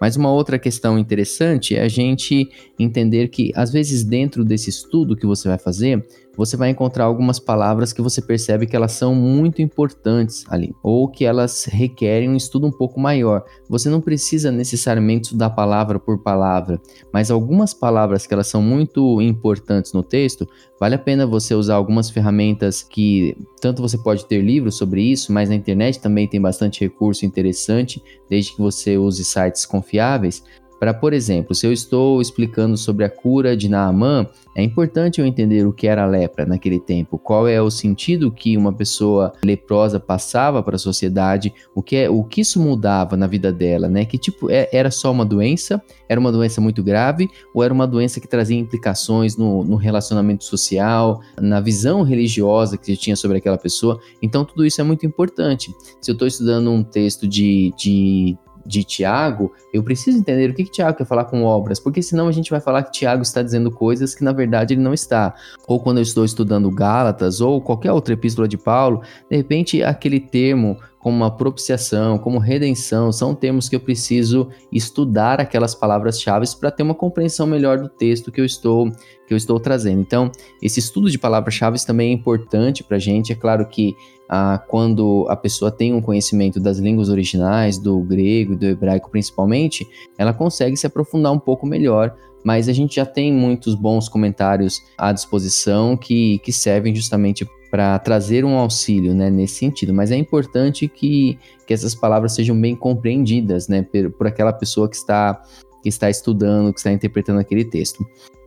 Mas 0.00 0.16
uma 0.16 0.30
outra 0.30 0.58
questão 0.58 0.98
interessante 0.98 1.74
é 1.74 1.82
a 1.82 1.88
gente 1.88 2.48
entender 2.78 3.28
que, 3.28 3.52
às 3.54 3.70
vezes, 3.70 4.04
dentro 4.04 4.44
desse 4.44 4.70
estudo 4.70 5.16
que 5.16 5.26
você 5.26 5.48
vai 5.48 5.58
fazer, 5.58 6.04
você 6.36 6.56
vai 6.56 6.70
encontrar 6.70 7.04
algumas 7.04 7.38
palavras 7.38 7.92
que 7.92 8.02
você 8.02 8.20
percebe 8.20 8.66
que 8.66 8.76
elas 8.76 8.92
são 8.92 9.14
muito 9.14 9.62
importantes 9.62 10.44
ali, 10.48 10.74
ou 10.82 11.08
que 11.08 11.24
elas 11.24 11.64
requerem 11.64 12.28
um 12.28 12.36
estudo 12.36 12.66
um 12.66 12.70
pouco 12.70 13.00
maior. 13.00 13.44
Você 13.68 13.88
não 13.88 14.00
precisa 14.00 14.50
necessariamente 14.50 15.24
estudar 15.24 15.50
palavra 15.50 15.98
por 15.98 16.22
palavra, 16.22 16.80
mas 17.12 17.30
algumas 17.30 17.72
palavras 17.72 18.26
que 18.26 18.34
elas 18.34 18.46
são 18.46 18.62
muito 18.62 19.20
importantes 19.20 19.92
no 19.92 20.02
texto, 20.02 20.46
vale 20.78 20.94
a 20.94 20.98
pena 20.98 21.26
você 21.26 21.54
usar 21.54 21.74
algumas 21.76 22.10
ferramentas 22.10 22.82
que 22.82 23.36
tanto 23.60 23.82
você 23.82 23.96
pode 23.96 24.26
ter 24.26 24.42
livros 24.42 24.76
sobre 24.76 25.02
isso, 25.02 25.32
mas 25.32 25.48
na 25.48 25.54
internet 25.54 26.00
também 26.00 26.28
tem 26.28 26.40
bastante 26.40 26.80
recurso 26.80 27.24
interessante, 27.24 28.02
desde 28.28 28.54
que 28.54 28.60
você 28.60 28.98
use 28.98 29.24
sites 29.24 29.64
confiáveis 29.64 30.42
para, 30.78 30.92
por 30.92 31.12
exemplo, 31.12 31.54
se 31.54 31.66
eu 31.66 31.72
estou 31.72 32.20
explicando 32.20 32.76
sobre 32.76 33.04
a 33.04 33.10
cura 33.10 33.56
de 33.56 33.68
Naamã, 33.68 34.26
é 34.54 34.62
importante 34.62 35.20
eu 35.20 35.26
entender 35.26 35.66
o 35.66 35.72
que 35.72 35.86
era 35.86 36.02
a 36.02 36.06
lepra 36.06 36.46
naquele 36.46 36.80
tempo, 36.80 37.18
qual 37.18 37.46
é 37.46 37.60
o 37.60 37.70
sentido 37.70 38.32
que 38.32 38.56
uma 38.56 38.72
pessoa 38.72 39.32
leprosa 39.44 40.00
passava 40.00 40.62
para 40.62 40.76
a 40.76 40.78
sociedade, 40.78 41.52
o 41.74 41.82
que, 41.82 41.96
é, 41.96 42.10
o 42.10 42.24
que 42.24 42.40
isso 42.40 42.60
mudava 42.60 43.16
na 43.16 43.26
vida 43.26 43.52
dela, 43.52 43.88
né? 43.88 44.04
Que 44.04 44.16
tipo, 44.16 44.50
é, 44.50 44.68
era 44.72 44.90
só 44.90 45.12
uma 45.12 45.26
doença, 45.26 45.82
era 46.08 46.18
uma 46.18 46.32
doença 46.32 46.60
muito 46.60 46.82
grave, 46.82 47.28
ou 47.54 47.62
era 47.62 47.72
uma 47.72 47.86
doença 47.86 48.20
que 48.20 48.28
trazia 48.28 48.58
implicações 48.58 49.36
no, 49.36 49.62
no 49.62 49.76
relacionamento 49.76 50.44
social, 50.44 51.20
na 51.40 51.60
visão 51.60 52.02
religiosa 52.02 52.78
que 52.78 52.96
tinha 52.96 53.16
sobre 53.16 53.38
aquela 53.38 53.58
pessoa. 53.58 54.00
Então, 54.22 54.44
tudo 54.44 54.64
isso 54.64 54.80
é 54.80 54.84
muito 54.84 55.04
importante. 55.04 55.70
Se 56.00 56.10
eu 56.10 56.14
estou 56.14 56.26
estudando 56.26 56.70
um 56.70 56.82
texto 56.82 57.26
de, 57.26 57.74
de 57.76 58.38
de 58.66 58.84
Tiago, 58.84 59.52
eu 59.72 59.82
preciso 59.82 60.18
entender 60.18 60.50
o 60.50 60.54
que, 60.54 60.64
que 60.64 60.70
Tiago 60.70 60.96
quer 60.96 61.06
falar 61.06 61.24
com 61.24 61.44
obras, 61.44 61.78
porque 61.78 62.02
senão 62.02 62.28
a 62.28 62.32
gente 62.32 62.50
vai 62.50 62.60
falar 62.60 62.82
que 62.82 62.92
Tiago 62.92 63.22
está 63.22 63.42
dizendo 63.42 63.70
coisas 63.70 64.14
que 64.14 64.24
na 64.24 64.32
verdade 64.32 64.74
ele 64.74 64.82
não 64.82 64.92
está. 64.92 65.34
Ou 65.66 65.80
quando 65.80 65.98
eu 65.98 66.02
estou 66.02 66.24
estudando 66.24 66.70
Gálatas 66.70 67.40
ou 67.40 67.60
qualquer 67.60 67.92
outra 67.92 68.14
epístola 68.14 68.48
de 68.48 68.58
Paulo, 68.58 69.02
de 69.30 69.36
repente 69.36 69.82
aquele 69.82 70.20
termo 70.20 70.76
como 71.06 71.18
uma 71.18 71.30
propiciação, 71.30 72.18
como 72.18 72.36
redenção, 72.40 73.12
são 73.12 73.32
termos 73.32 73.68
que 73.68 73.76
eu 73.76 73.80
preciso 73.80 74.48
estudar 74.72 75.40
aquelas 75.40 75.72
palavras-chave 75.72 76.44
para 76.58 76.68
ter 76.68 76.82
uma 76.82 76.96
compreensão 76.96 77.46
melhor 77.46 77.78
do 77.78 77.88
texto 77.88 78.32
que 78.32 78.40
eu 78.40 78.44
estou 78.44 78.90
que 79.24 79.32
eu 79.32 79.36
estou 79.36 79.60
trazendo. 79.60 80.00
Então, 80.00 80.32
esse 80.60 80.80
estudo 80.80 81.08
de 81.08 81.16
palavras-chave 81.16 81.78
também 81.86 82.10
é 82.10 82.12
importante 82.12 82.82
para 82.82 82.96
a 82.96 82.98
gente. 82.98 83.30
É 83.30 83.36
claro 83.36 83.68
que 83.68 83.94
ah, 84.28 84.60
quando 84.66 85.24
a 85.28 85.36
pessoa 85.36 85.70
tem 85.70 85.94
um 85.94 86.02
conhecimento 86.02 86.58
das 86.58 86.78
línguas 86.78 87.08
originais, 87.08 87.78
do 87.78 88.00
grego 88.00 88.54
e 88.54 88.56
do 88.56 88.66
hebraico 88.66 89.08
principalmente, 89.08 89.86
ela 90.18 90.34
consegue 90.34 90.76
se 90.76 90.88
aprofundar 90.88 91.32
um 91.32 91.38
pouco 91.38 91.64
melhor 91.68 92.16
mas 92.44 92.68
a 92.68 92.72
gente 92.72 92.94
já 92.94 93.04
tem 93.04 93.32
muitos 93.32 93.74
bons 93.74 94.08
comentários 94.08 94.80
à 94.96 95.10
disposição 95.10 95.96
que, 95.96 96.38
que 96.44 96.52
servem 96.52 96.94
justamente 96.94 97.44
para 97.76 97.98
trazer 97.98 98.42
um 98.42 98.56
auxílio 98.56 99.14
né, 99.14 99.28
nesse 99.28 99.56
sentido. 99.56 99.92
Mas 99.92 100.10
é 100.10 100.16
importante 100.16 100.88
que, 100.88 101.38
que 101.66 101.74
essas 101.74 101.94
palavras 101.94 102.34
sejam 102.34 102.58
bem 102.58 102.74
compreendidas 102.74 103.68
né, 103.68 103.82
por, 103.82 104.10
por 104.12 104.26
aquela 104.26 104.50
pessoa 104.50 104.88
que 104.88 104.96
está, 104.96 105.42
que 105.82 105.88
está 105.90 106.08
estudando, 106.08 106.72
que 106.72 106.78
está 106.78 106.90
interpretando 106.90 107.38
aquele 107.38 107.66
texto. 107.66 108.02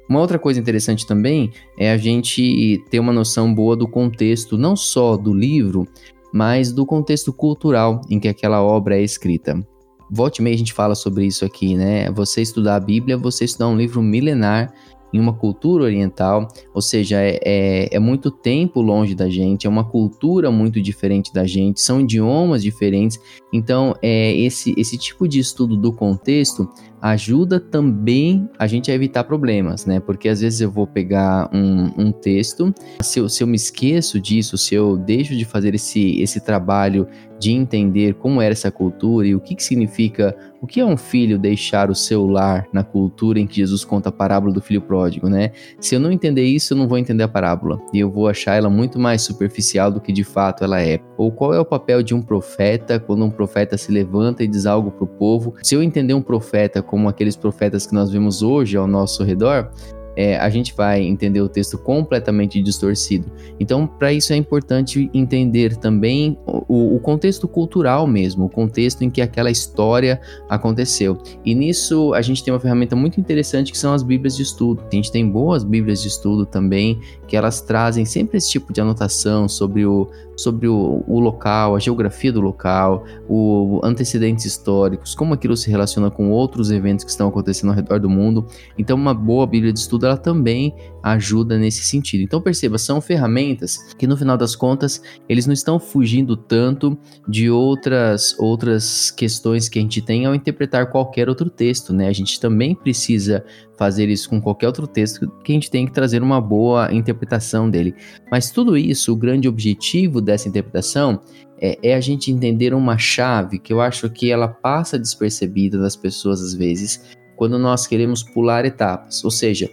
Uma 0.09 0.19
outra 0.19 0.39
coisa 0.39 0.59
interessante 0.59 1.05
também 1.05 1.51
é 1.77 1.91
a 1.91 1.98
gente 1.98 2.83
ter 2.89 3.00
uma 3.00 3.13
noção 3.13 3.53
boa 3.53 3.75
do 3.75 3.88
contexto, 3.88 4.57
não 4.57 4.75
só 4.75 5.15
do 5.15 5.31
livro, 5.31 5.88
mas 6.33 6.71
do 6.71 6.83
contexto 6.83 7.31
cultural 7.31 8.01
em 8.09 8.19
que 8.19 8.27
aquela 8.27 8.63
obra 8.63 8.98
é 8.98 9.03
escrita. 9.03 9.63
Volte 10.09 10.39
e 10.39 10.41
meia 10.41 10.55
a 10.55 10.57
gente 10.57 10.74
fala 10.74 10.95
sobre 10.95 11.27
isso 11.27 11.45
aqui, 11.45 11.75
né? 11.75 12.09
Você 12.13 12.41
estudar 12.41 12.77
a 12.77 12.79
Bíblia, 12.79 13.15
você 13.15 13.45
estudar 13.45 13.67
um 13.67 13.77
livro 13.77 14.01
milenar 14.01 14.74
em 15.13 15.19
uma 15.19 15.33
cultura 15.33 15.83
oriental, 15.83 16.47
ou 16.73 16.81
seja, 16.81 17.21
é, 17.21 17.39
é, 17.43 17.95
é, 17.95 17.99
muito 17.99 18.29
tempo 18.29 18.81
longe 18.81 19.15
da 19.15 19.29
gente, 19.29 19.65
é 19.65 19.69
uma 19.69 19.83
cultura 19.83 20.51
muito 20.51 20.81
diferente 20.81 21.33
da 21.33 21.45
gente, 21.45 21.81
são 21.81 22.01
idiomas 22.01 22.61
diferentes. 22.61 23.19
Então, 23.51 23.95
é, 24.01 24.33
esse, 24.35 24.73
esse 24.77 24.97
tipo 24.97 25.27
de 25.27 25.39
estudo 25.39 25.75
do 25.75 25.91
contexto 25.91 26.69
ajuda 27.01 27.59
também 27.59 28.49
a 28.57 28.67
gente 28.67 28.91
a 28.91 28.93
evitar 28.93 29.23
problemas, 29.23 29.85
né? 29.85 29.99
Porque 29.99 30.27
às 30.27 30.41
vezes 30.41 30.59
eu 30.59 30.69
vou 30.69 30.85
pegar 30.85 31.49
um, 31.53 31.91
um 31.97 32.11
texto, 32.11 32.73
se 33.01 33.19
eu, 33.19 33.29
se 33.29 33.41
eu 33.41 33.47
me 33.47 33.55
esqueço 33.55 34.19
disso, 34.19 34.57
se 34.57 34.75
eu 34.75 34.97
deixo 34.97 35.35
de 35.35 35.45
fazer 35.45 35.73
esse, 35.73 36.19
esse 36.21 36.41
trabalho 36.41 37.07
de 37.39 37.51
entender 37.51 38.15
como 38.15 38.41
era 38.41 38.51
essa 38.51 38.69
cultura 38.69 39.25
e 39.25 39.34
o 39.34 39.39
que, 39.39 39.55
que 39.55 39.63
significa, 39.63 40.36
o 40.62 40.67
que 40.67 40.79
é 40.79 40.86
um 40.86 40.98
filho 40.98 41.39
deixar 41.39 41.89
o 41.89 41.96
seu 41.96 42.27
lar 42.27 42.67
na 42.74 42.84
cultura 42.84 43.39
em 43.39 43.48
que 43.48 43.55
Jesus 43.55 43.86
conta 43.86 44.10
a 44.10 44.12
parábola 44.12 44.53
do 44.53 44.62
filho 44.62 44.81
pródigo, 44.81 45.29
né? 45.29 45.51
Se 45.79 45.96
eu 45.96 46.00
não 46.00 46.12
entender 46.12 46.43
isso, 46.43 46.74
eu 46.74 46.77
não 46.77 46.88
vou 46.88 46.98
entender 46.98 47.24
a 47.24 47.27
parábola 47.27 47.79
e 47.93 48.00
eu 48.00 48.12
vou 48.12 48.27
achar 48.27 48.55
ela 48.55 48.69
muito 48.69 49.00
mais 49.00 49.22
superficial 49.22 49.89
do 49.91 50.01
que 50.01 50.12
de 50.12 50.24
fato 50.24 50.63
ela 50.63 50.81
é. 50.81 51.00
Ou 51.17 51.31
qual 51.31 51.53
é 51.53 51.60
o 51.60 51.65
papel 51.65 52.03
de 52.03 52.13
um 52.13 52.22
profeta 52.22 53.00
quando 53.00 53.24
um 53.24 53.31
profeta 53.31 53.77
se 53.77 53.91
levanta 53.91 54.43
e 54.43 54.48
diz 54.48 54.65
algo 54.65 54.91
para 54.91 55.05
o 55.05 55.08
povo? 55.08 55.55
Se 55.63 55.75
eu 55.75 55.81
entender 55.81 56.13
um 56.13 56.22
profeta 56.22 56.81
como 56.81 57.08
aqueles 57.08 57.38
profetas 57.38 57.88
que 57.88 57.93
nós 57.93 58.12
vemos 58.12 58.41
hoje 58.41 58.75
ao 58.75 58.88
nosso 58.88 59.24
redor, 59.24 59.72
é, 60.15 60.37
a 60.37 60.49
gente 60.49 60.73
vai 60.75 61.01
entender 61.01 61.41
o 61.41 61.49
texto 61.49 61.77
completamente 61.77 62.61
distorcido. 62.61 63.31
Então, 63.59 63.87
para 63.87 64.11
isso 64.11 64.33
é 64.33 64.35
importante 64.35 65.09
entender 65.13 65.75
também 65.77 66.37
o, 66.45 66.95
o, 66.95 66.99
contexto 66.99 67.47
cultural 67.47 68.05
mesmo, 68.05 68.45
o 68.45 68.49
contexto 68.49 69.03
em 69.03 69.09
que 69.09 69.21
aquela 69.21 69.49
história 69.49 70.19
aconteceu. 70.49 71.17
E 71.45 71.55
nisso 71.55 72.13
a 72.13 72.21
gente 72.21 72.43
tem 72.43 72.53
uma 72.53 72.59
ferramenta 72.59 72.95
muito 72.95 73.19
interessante 73.19 73.71
que 73.71 73.77
são 73.77 73.93
as 73.93 74.03
Bíblias 74.03 74.35
de 74.35 74.43
estudo. 74.43 74.83
A 74.91 74.95
gente 74.95 75.11
tem 75.11 75.27
boas 75.27 75.63
Bíblias 75.63 76.01
de 76.01 76.07
estudo 76.07 76.45
também, 76.45 76.99
que 77.27 77.37
elas 77.37 77.61
trazem 77.61 78.05
sempre 78.05 78.37
esse 78.37 78.49
tipo 78.49 78.73
de 78.73 78.81
anotação 78.81 79.47
sobre 79.47 79.85
o, 79.85 80.09
sobre 80.35 80.67
o, 80.67 81.03
o 81.05 81.19
local, 81.19 81.75
a 81.75 81.79
geografia 81.79 82.31
do 82.31 82.39
local, 82.39 83.03
o 83.27 83.81
antecedentes 83.83 84.45
históricos, 84.45 85.13
como 85.13 85.33
aquilo 85.33 85.55
se 85.55 85.69
relaciona 85.69 86.09
com 86.09 86.31
outros 86.31 86.71
eventos 86.71 87.03
que 87.03 87.11
estão 87.11 87.27
acontecendo 87.27 87.69
ao 87.69 87.75
redor 87.75 87.99
do 87.99 88.09
mundo. 88.09 88.45
Então, 88.77 88.95
uma 88.95 89.13
boa 89.13 89.45
Bíblia 89.45 89.73
de 89.73 89.79
estudo 89.79 89.99
ela 90.06 90.18
também 90.18 90.74
ajuda 91.01 91.58
nesse 91.58 91.84
sentido. 91.84 92.22
Então 92.22 92.41
perceba, 92.41 92.77
são 92.77 93.00
ferramentas 93.00 93.94
que 93.98 94.06
no 94.06 94.18
final 94.18 94.38
das 94.38 94.56
contas 94.56 95.01
eles 95.27 95.46
não 95.46 95.53
estão 95.53 95.79
fugindo 95.79 96.36
tanto 96.36 96.98
de 97.27 97.50
outras 97.50 98.36
outras 98.38 99.12
questões 99.12 99.70
que 99.70 99.79
a 99.79 99.82
gente 99.82 100.01
tem 100.01 100.25
ao 100.25 100.36
interpretar 100.36 100.89
qualquer 100.89 101.29
outro 101.29 101.50
texto, 101.50 101.94
né? 101.94 102.08
A 102.08 102.13
gente 102.13 102.39
também 102.39 102.75
precisa 102.75 103.44
fazer 103.77 104.10
isso 104.10 104.29
com 104.29 104.41
qualquer 104.41 104.68
outro 104.68 104.86
texto 104.86 105.32
que 105.44 105.53
a 105.53 105.56
gente 105.56 105.72
tem 105.72 105.86
que 105.86 105.94
trazer 105.94 106.22
uma 106.22 106.41
boa 106.41 106.94
interpretação 106.94 107.70
dele. 107.70 107.96
Mas 108.29 108.51
tudo 108.51 108.77
isso, 108.77 109.13
o 109.13 109.15
grande 109.15 109.48
objetivo 109.48 110.20
dessa 110.20 110.50
interpretação 110.50 111.22
é, 111.62 111.77
é, 111.84 111.96
a 111.96 112.01
gente 112.01 112.32
entender 112.32 112.74
uma 112.74 112.98
chave 112.98 113.60
que 113.60 113.72
eu 113.72 113.82
acho 113.82 114.10
que 114.10 114.32
ela 114.32 114.48
passa 114.48 114.98
despercebida 114.98 115.77
das 115.77 115.96
pessoas 115.96 116.41
às 116.41 116.53
vezes 116.53 117.18
quando 117.36 117.58
nós 117.58 117.88
queremos 117.88 118.22
pular 118.22 118.65
etapas. 118.65 119.24
Ou 119.24 119.32
seja, 119.32 119.70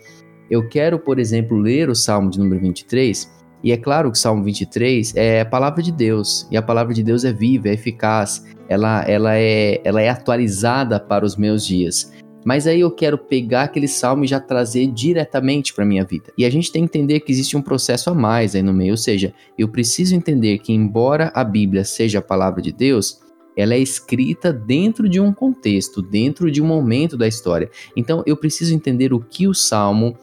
eu 0.51 0.69
quero, 0.69 0.99
por 0.99 1.19
exemplo, 1.19 1.59
ler 1.59 1.89
o 1.89 1.95
Salmo 1.95 2.31
de 2.31 2.39
número 2.39 2.61
23, 2.61 3.35
e 3.63 3.73
é 3.73 3.77
claro 3.77 4.11
que 4.11 4.19
o 4.19 4.21
Salmo 4.21 4.45
23 4.45 5.17
é 5.17 5.41
a 5.41 5.47
palavra 5.47 5.83
de 5.83 5.91
Deus, 5.91 6.47
e 6.51 6.57
a 6.57 6.63
palavra 6.63 6.95
de 6.95 7.03
Deus 7.03 7.25
é 7.25 7.33
viva, 7.33 7.69
é 7.69 7.73
eficaz, 7.73 8.45
ela, 8.69 9.03
ela, 9.09 9.37
é, 9.37 9.81
ela 9.85 10.01
é 10.01 10.09
atualizada 10.09 11.01
para 11.01 11.25
os 11.25 11.37
meus 11.37 11.67
dias. 11.67 12.13
Mas 12.45 12.69
aí 12.69 12.79
eu 12.79 12.93
quero 12.93 13.19
pegar 13.19 13.65
aquele 13.65 13.89
salmo 13.89 14.25
e 14.25 14.29
já 14.29 14.39
trazer 14.39 14.87
diretamente 14.87 15.75
para 15.75 15.85
minha 15.85 16.05
vida. 16.05 16.33
E 16.39 16.45
a 16.45 16.51
gente 16.51 16.71
tem 16.71 16.87
que 16.87 16.97
entender 16.97 17.19
que 17.19 17.33
existe 17.33 17.57
um 17.57 17.63
processo 17.63 18.09
a 18.09 18.15
mais 18.15 18.55
aí 18.55 18.63
no 18.63 18.73
meio, 18.73 18.93
ou 18.93 18.97
seja, 18.97 19.35
eu 19.59 19.69
preciso 19.69 20.15
entender 20.15 20.59
que 20.59 20.73
embora 20.73 21.33
a 21.35 21.43
Bíblia 21.43 21.85
seja 21.85 22.21
a 22.21 22.23
palavra 22.23 22.63
de 22.63 22.71
Deus, 22.71 23.21
ela 23.57 23.75
é 23.75 23.79
escrita 23.79 24.53
dentro 24.53 25.09
de 25.09 25.19
um 25.19 25.33
contexto, 25.33 26.03
dentro 26.03 26.51
de 26.51 26.61
um 26.61 26.67
momento 26.67 27.17
da 27.17 27.27
história. 27.27 27.71
Então 27.97 28.23
eu 28.27 28.37
preciso 28.37 28.75
entender 28.75 29.13
o 29.13 29.21
que 29.21 29.49
o 29.49 29.55
salmo 29.55 30.17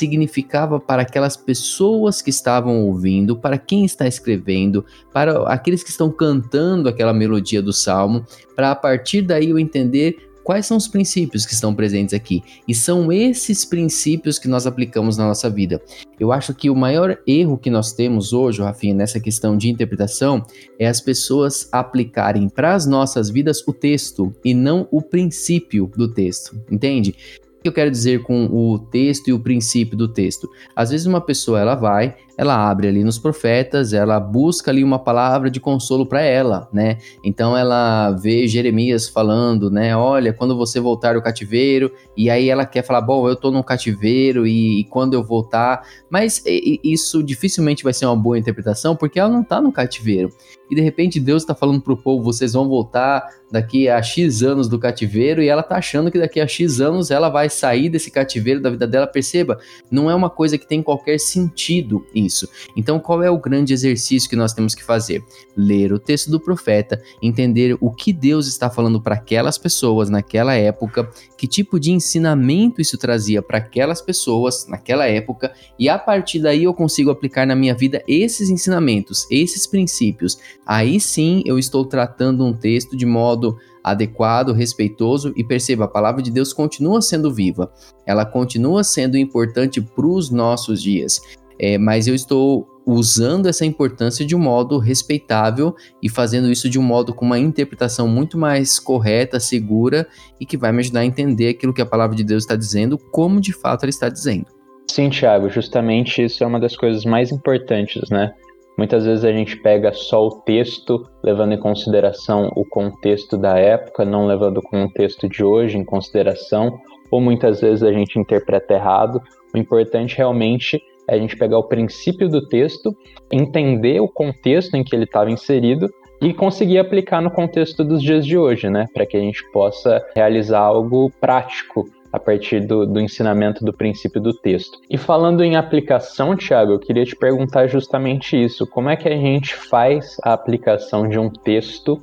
significava 0.00 0.80
para 0.80 1.02
aquelas 1.02 1.36
pessoas 1.36 2.22
que 2.22 2.30
estavam 2.30 2.86
ouvindo, 2.86 3.36
para 3.36 3.58
quem 3.58 3.84
está 3.84 4.08
escrevendo, 4.08 4.82
para 5.12 5.42
aqueles 5.46 5.82
que 5.82 5.90
estão 5.90 6.10
cantando 6.10 6.88
aquela 6.88 7.12
melodia 7.12 7.60
do 7.60 7.72
salmo, 7.72 8.24
para 8.56 8.70
a 8.70 8.74
partir 8.74 9.20
daí 9.20 9.50
eu 9.50 9.58
entender 9.58 10.29
quais 10.42 10.66
são 10.66 10.76
os 10.76 10.88
princípios 10.88 11.46
que 11.46 11.54
estão 11.54 11.74
presentes 11.74 12.14
aqui. 12.14 12.42
E 12.66 12.74
são 12.74 13.12
esses 13.12 13.64
princípios 13.64 14.38
que 14.38 14.48
nós 14.48 14.66
aplicamos 14.66 15.16
na 15.16 15.26
nossa 15.26 15.48
vida. 15.48 15.80
Eu 16.18 16.32
acho 16.32 16.54
que 16.54 16.70
o 16.70 16.76
maior 16.76 17.18
erro 17.26 17.58
que 17.58 17.70
nós 17.70 17.92
temos 17.92 18.32
hoje, 18.32 18.62
Rafinha, 18.62 18.94
nessa 18.94 19.20
questão 19.20 19.56
de 19.56 19.68
interpretação, 19.68 20.44
é 20.78 20.86
as 20.86 21.00
pessoas 21.00 21.68
aplicarem 21.72 22.48
para 22.48 22.74
as 22.74 22.86
nossas 22.86 23.30
vidas 23.30 23.62
o 23.66 23.72
texto 23.72 24.34
e 24.44 24.54
não 24.54 24.88
o 24.90 25.00
princípio 25.00 25.90
do 25.96 26.08
texto, 26.08 26.60
entende? 26.70 27.14
que 27.62 27.68
eu 27.68 27.72
quero 27.72 27.90
dizer 27.90 28.22
com 28.22 28.46
o 28.46 28.78
texto 28.78 29.28
e 29.28 29.32
o 29.32 29.38
princípio 29.38 29.96
do 29.96 30.08
texto? 30.08 30.48
Às 30.74 30.90
vezes 30.90 31.06
uma 31.06 31.20
pessoa 31.20 31.60
ela 31.60 31.74
vai, 31.74 32.16
ela 32.40 32.70
abre 32.70 32.88
ali 32.88 33.04
nos 33.04 33.18
profetas, 33.18 33.92
ela 33.92 34.18
busca 34.18 34.70
ali 34.70 34.82
uma 34.82 34.98
palavra 34.98 35.50
de 35.50 35.60
consolo 35.60 36.06
para 36.06 36.22
ela, 36.22 36.70
né? 36.72 36.96
Então 37.22 37.54
ela 37.54 38.12
vê 38.12 38.48
Jeremias 38.48 39.06
falando, 39.06 39.70
né? 39.70 39.94
Olha, 39.94 40.32
quando 40.32 40.56
você 40.56 40.80
voltar 40.80 41.12
do 41.12 41.20
cativeiro, 41.20 41.92
e 42.16 42.30
aí 42.30 42.48
ela 42.48 42.64
quer 42.64 42.82
falar, 42.82 43.02
bom, 43.02 43.28
eu 43.28 43.36
tô 43.36 43.50
no 43.50 43.62
cativeiro 43.62 44.46
e, 44.46 44.80
e 44.80 44.84
quando 44.84 45.12
eu 45.12 45.22
voltar, 45.22 45.86
mas 46.08 46.42
e, 46.46 46.80
isso 46.82 47.22
dificilmente 47.22 47.84
vai 47.84 47.92
ser 47.92 48.06
uma 48.06 48.16
boa 48.16 48.38
interpretação, 48.38 48.96
porque 48.96 49.20
ela 49.20 49.28
não 49.28 49.44
tá 49.44 49.60
no 49.60 49.70
cativeiro. 49.70 50.30
E 50.70 50.74
de 50.74 50.80
repente 50.80 51.20
Deus 51.20 51.42
está 51.42 51.54
falando 51.54 51.82
pro 51.82 51.96
povo, 51.96 52.22
vocês 52.22 52.54
vão 52.54 52.66
voltar 52.68 53.22
daqui 53.50 53.88
a 53.88 54.00
X 54.00 54.42
anos 54.42 54.66
do 54.66 54.78
cativeiro, 54.78 55.42
e 55.42 55.48
ela 55.48 55.62
tá 55.62 55.76
achando 55.76 56.10
que 56.10 56.18
daqui 56.18 56.40
a 56.40 56.46
X 56.46 56.80
anos 56.80 57.10
ela 57.10 57.28
vai 57.28 57.50
sair 57.50 57.90
desse 57.90 58.10
cativeiro 58.10 58.62
da 58.62 58.70
vida 58.70 58.86
dela. 58.86 59.06
Perceba, 59.06 59.58
não 59.90 60.10
é 60.10 60.14
uma 60.14 60.30
coisa 60.30 60.56
que 60.56 60.66
tem 60.66 60.82
qualquer 60.82 61.18
sentido 61.18 62.06
isso. 62.14 62.29
Então, 62.76 62.98
qual 62.98 63.22
é 63.22 63.30
o 63.30 63.38
grande 63.38 63.72
exercício 63.72 64.28
que 64.28 64.36
nós 64.36 64.52
temos 64.52 64.74
que 64.74 64.84
fazer? 64.84 65.24
Ler 65.56 65.92
o 65.92 65.98
texto 65.98 66.30
do 66.30 66.40
profeta, 66.40 67.02
entender 67.22 67.76
o 67.80 67.90
que 67.90 68.12
Deus 68.12 68.46
está 68.46 68.70
falando 68.70 69.00
para 69.00 69.14
aquelas 69.14 69.58
pessoas 69.58 70.08
naquela 70.08 70.54
época, 70.54 71.10
que 71.36 71.46
tipo 71.46 71.78
de 71.78 71.90
ensinamento 71.90 72.80
isso 72.80 72.96
trazia 72.96 73.42
para 73.42 73.58
aquelas 73.58 74.00
pessoas 74.00 74.66
naquela 74.66 75.06
época, 75.06 75.52
e 75.78 75.88
a 75.88 75.98
partir 75.98 76.40
daí 76.40 76.64
eu 76.64 76.74
consigo 76.74 77.10
aplicar 77.10 77.46
na 77.46 77.56
minha 77.56 77.74
vida 77.74 78.02
esses 78.06 78.50
ensinamentos, 78.50 79.26
esses 79.30 79.66
princípios. 79.66 80.38
Aí 80.66 81.00
sim 81.00 81.42
eu 81.44 81.58
estou 81.58 81.84
tratando 81.84 82.44
um 82.44 82.52
texto 82.52 82.96
de 82.96 83.06
modo 83.06 83.56
adequado, 83.82 84.52
respeitoso 84.52 85.32
e 85.36 85.42
perceba, 85.42 85.84
a 85.84 85.88
palavra 85.88 86.22
de 86.22 86.30
Deus 86.30 86.52
continua 86.52 87.00
sendo 87.00 87.32
viva, 87.32 87.72
ela 88.06 88.26
continua 88.26 88.84
sendo 88.84 89.16
importante 89.16 89.80
para 89.80 90.06
os 90.06 90.30
nossos 90.30 90.82
dias 90.82 91.20
é, 91.62 91.76
mas 91.76 92.08
eu 92.08 92.14
estou 92.14 92.66
usando 92.86 93.46
essa 93.46 93.66
importância 93.66 94.24
de 94.24 94.34
um 94.34 94.38
modo 94.38 94.78
respeitável 94.78 95.74
e 96.02 96.08
fazendo 96.08 96.50
isso 96.50 96.70
de 96.70 96.78
um 96.78 96.82
modo 96.82 97.12
com 97.12 97.26
uma 97.26 97.38
interpretação 97.38 98.08
muito 98.08 98.38
mais 98.38 98.78
correta, 98.78 99.38
segura 99.38 100.08
e 100.40 100.46
que 100.46 100.56
vai 100.56 100.72
me 100.72 100.78
ajudar 100.78 101.00
a 101.00 101.04
entender 101.04 101.48
aquilo 101.48 101.74
que 101.74 101.82
a 101.82 101.86
palavra 101.86 102.16
de 102.16 102.24
Deus 102.24 102.44
está 102.44 102.56
dizendo, 102.56 102.96
como 102.96 103.42
de 103.42 103.52
fato 103.52 103.84
ela 103.84 103.90
está 103.90 104.08
dizendo. 104.08 104.46
Sim, 104.90 105.10
Thiago, 105.10 105.50
justamente 105.50 106.24
isso 106.24 106.42
é 106.42 106.46
uma 106.46 106.58
das 106.58 106.74
coisas 106.74 107.04
mais 107.04 107.30
importantes, 107.30 108.08
né? 108.10 108.32
Muitas 108.78 109.04
vezes 109.04 109.24
a 109.24 109.30
gente 109.30 109.58
pega 109.58 109.92
só 109.92 110.26
o 110.26 110.40
texto, 110.40 111.06
levando 111.22 111.52
em 111.52 111.60
consideração 111.60 112.50
o 112.56 112.64
contexto 112.64 113.36
da 113.36 113.58
época, 113.58 114.06
não 114.06 114.26
levando 114.26 114.58
o 114.58 114.62
contexto 114.62 115.28
de 115.28 115.44
hoje 115.44 115.76
em 115.76 115.84
consideração, 115.84 116.80
ou 117.10 117.20
muitas 117.20 117.60
vezes 117.60 117.82
a 117.82 117.92
gente 117.92 118.18
interpreta 118.18 118.72
errado. 118.72 119.20
O 119.54 119.58
importante 119.58 120.16
realmente 120.16 120.80
é 121.10 121.16
a 121.16 121.18
gente 121.18 121.36
pegar 121.36 121.58
o 121.58 121.64
princípio 121.64 122.28
do 122.28 122.46
texto, 122.46 122.96
entender 123.32 124.00
o 124.00 124.08
contexto 124.08 124.76
em 124.76 124.84
que 124.84 124.94
ele 124.94 125.04
estava 125.04 125.30
inserido 125.30 125.90
e 126.22 126.32
conseguir 126.32 126.78
aplicar 126.78 127.20
no 127.20 127.30
contexto 127.30 127.82
dos 127.82 128.00
dias 128.00 128.24
de 128.24 128.38
hoje, 128.38 128.70
né? 128.70 128.86
Para 128.94 129.04
que 129.04 129.16
a 129.16 129.20
gente 129.20 129.42
possa 129.50 130.00
realizar 130.14 130.60
algo 130.60 131.10
prático 131.20 131.88
a 132.12 132.18
partir 132.18 132.60
do, 132.60 132.86
do, 132.86 133.00
ensinamento 133.00 133.64
do 133.64 133.72
princípio 133.72 134.20
do 134.20 134.32
texto. 134.32 134.78
E 134.88 134.96
falando 134.96 135.42
em 135.42 135.56
aplicação, 135.56 136.36
Tiago, 136.36 136.72
eu 136.72 136.78
queria 136.78 137.04
te 137.04 137.16
perguntar 137.16 137.66
justamente 137.66 138.40
isso: 138.40 138.66
como 138.66 138.88
é 138.88 138.96
que 138.96 139.08
a 139.08 139.16
gente 139.16 139.54
faz 139.54 140.16
a 140.22 140.32
aplicação 140.32 141.08
de 141.08 141.18
um 141.18 141.28
texto, 141.28 142.00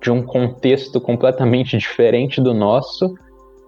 de 0.00 0.10
um 0.10 0.22
contexto 0.22 0.98
completamente 0.98 1.76
diferente 1.78 2.40
do 2.40 2.54
nosso, 2.54 3.14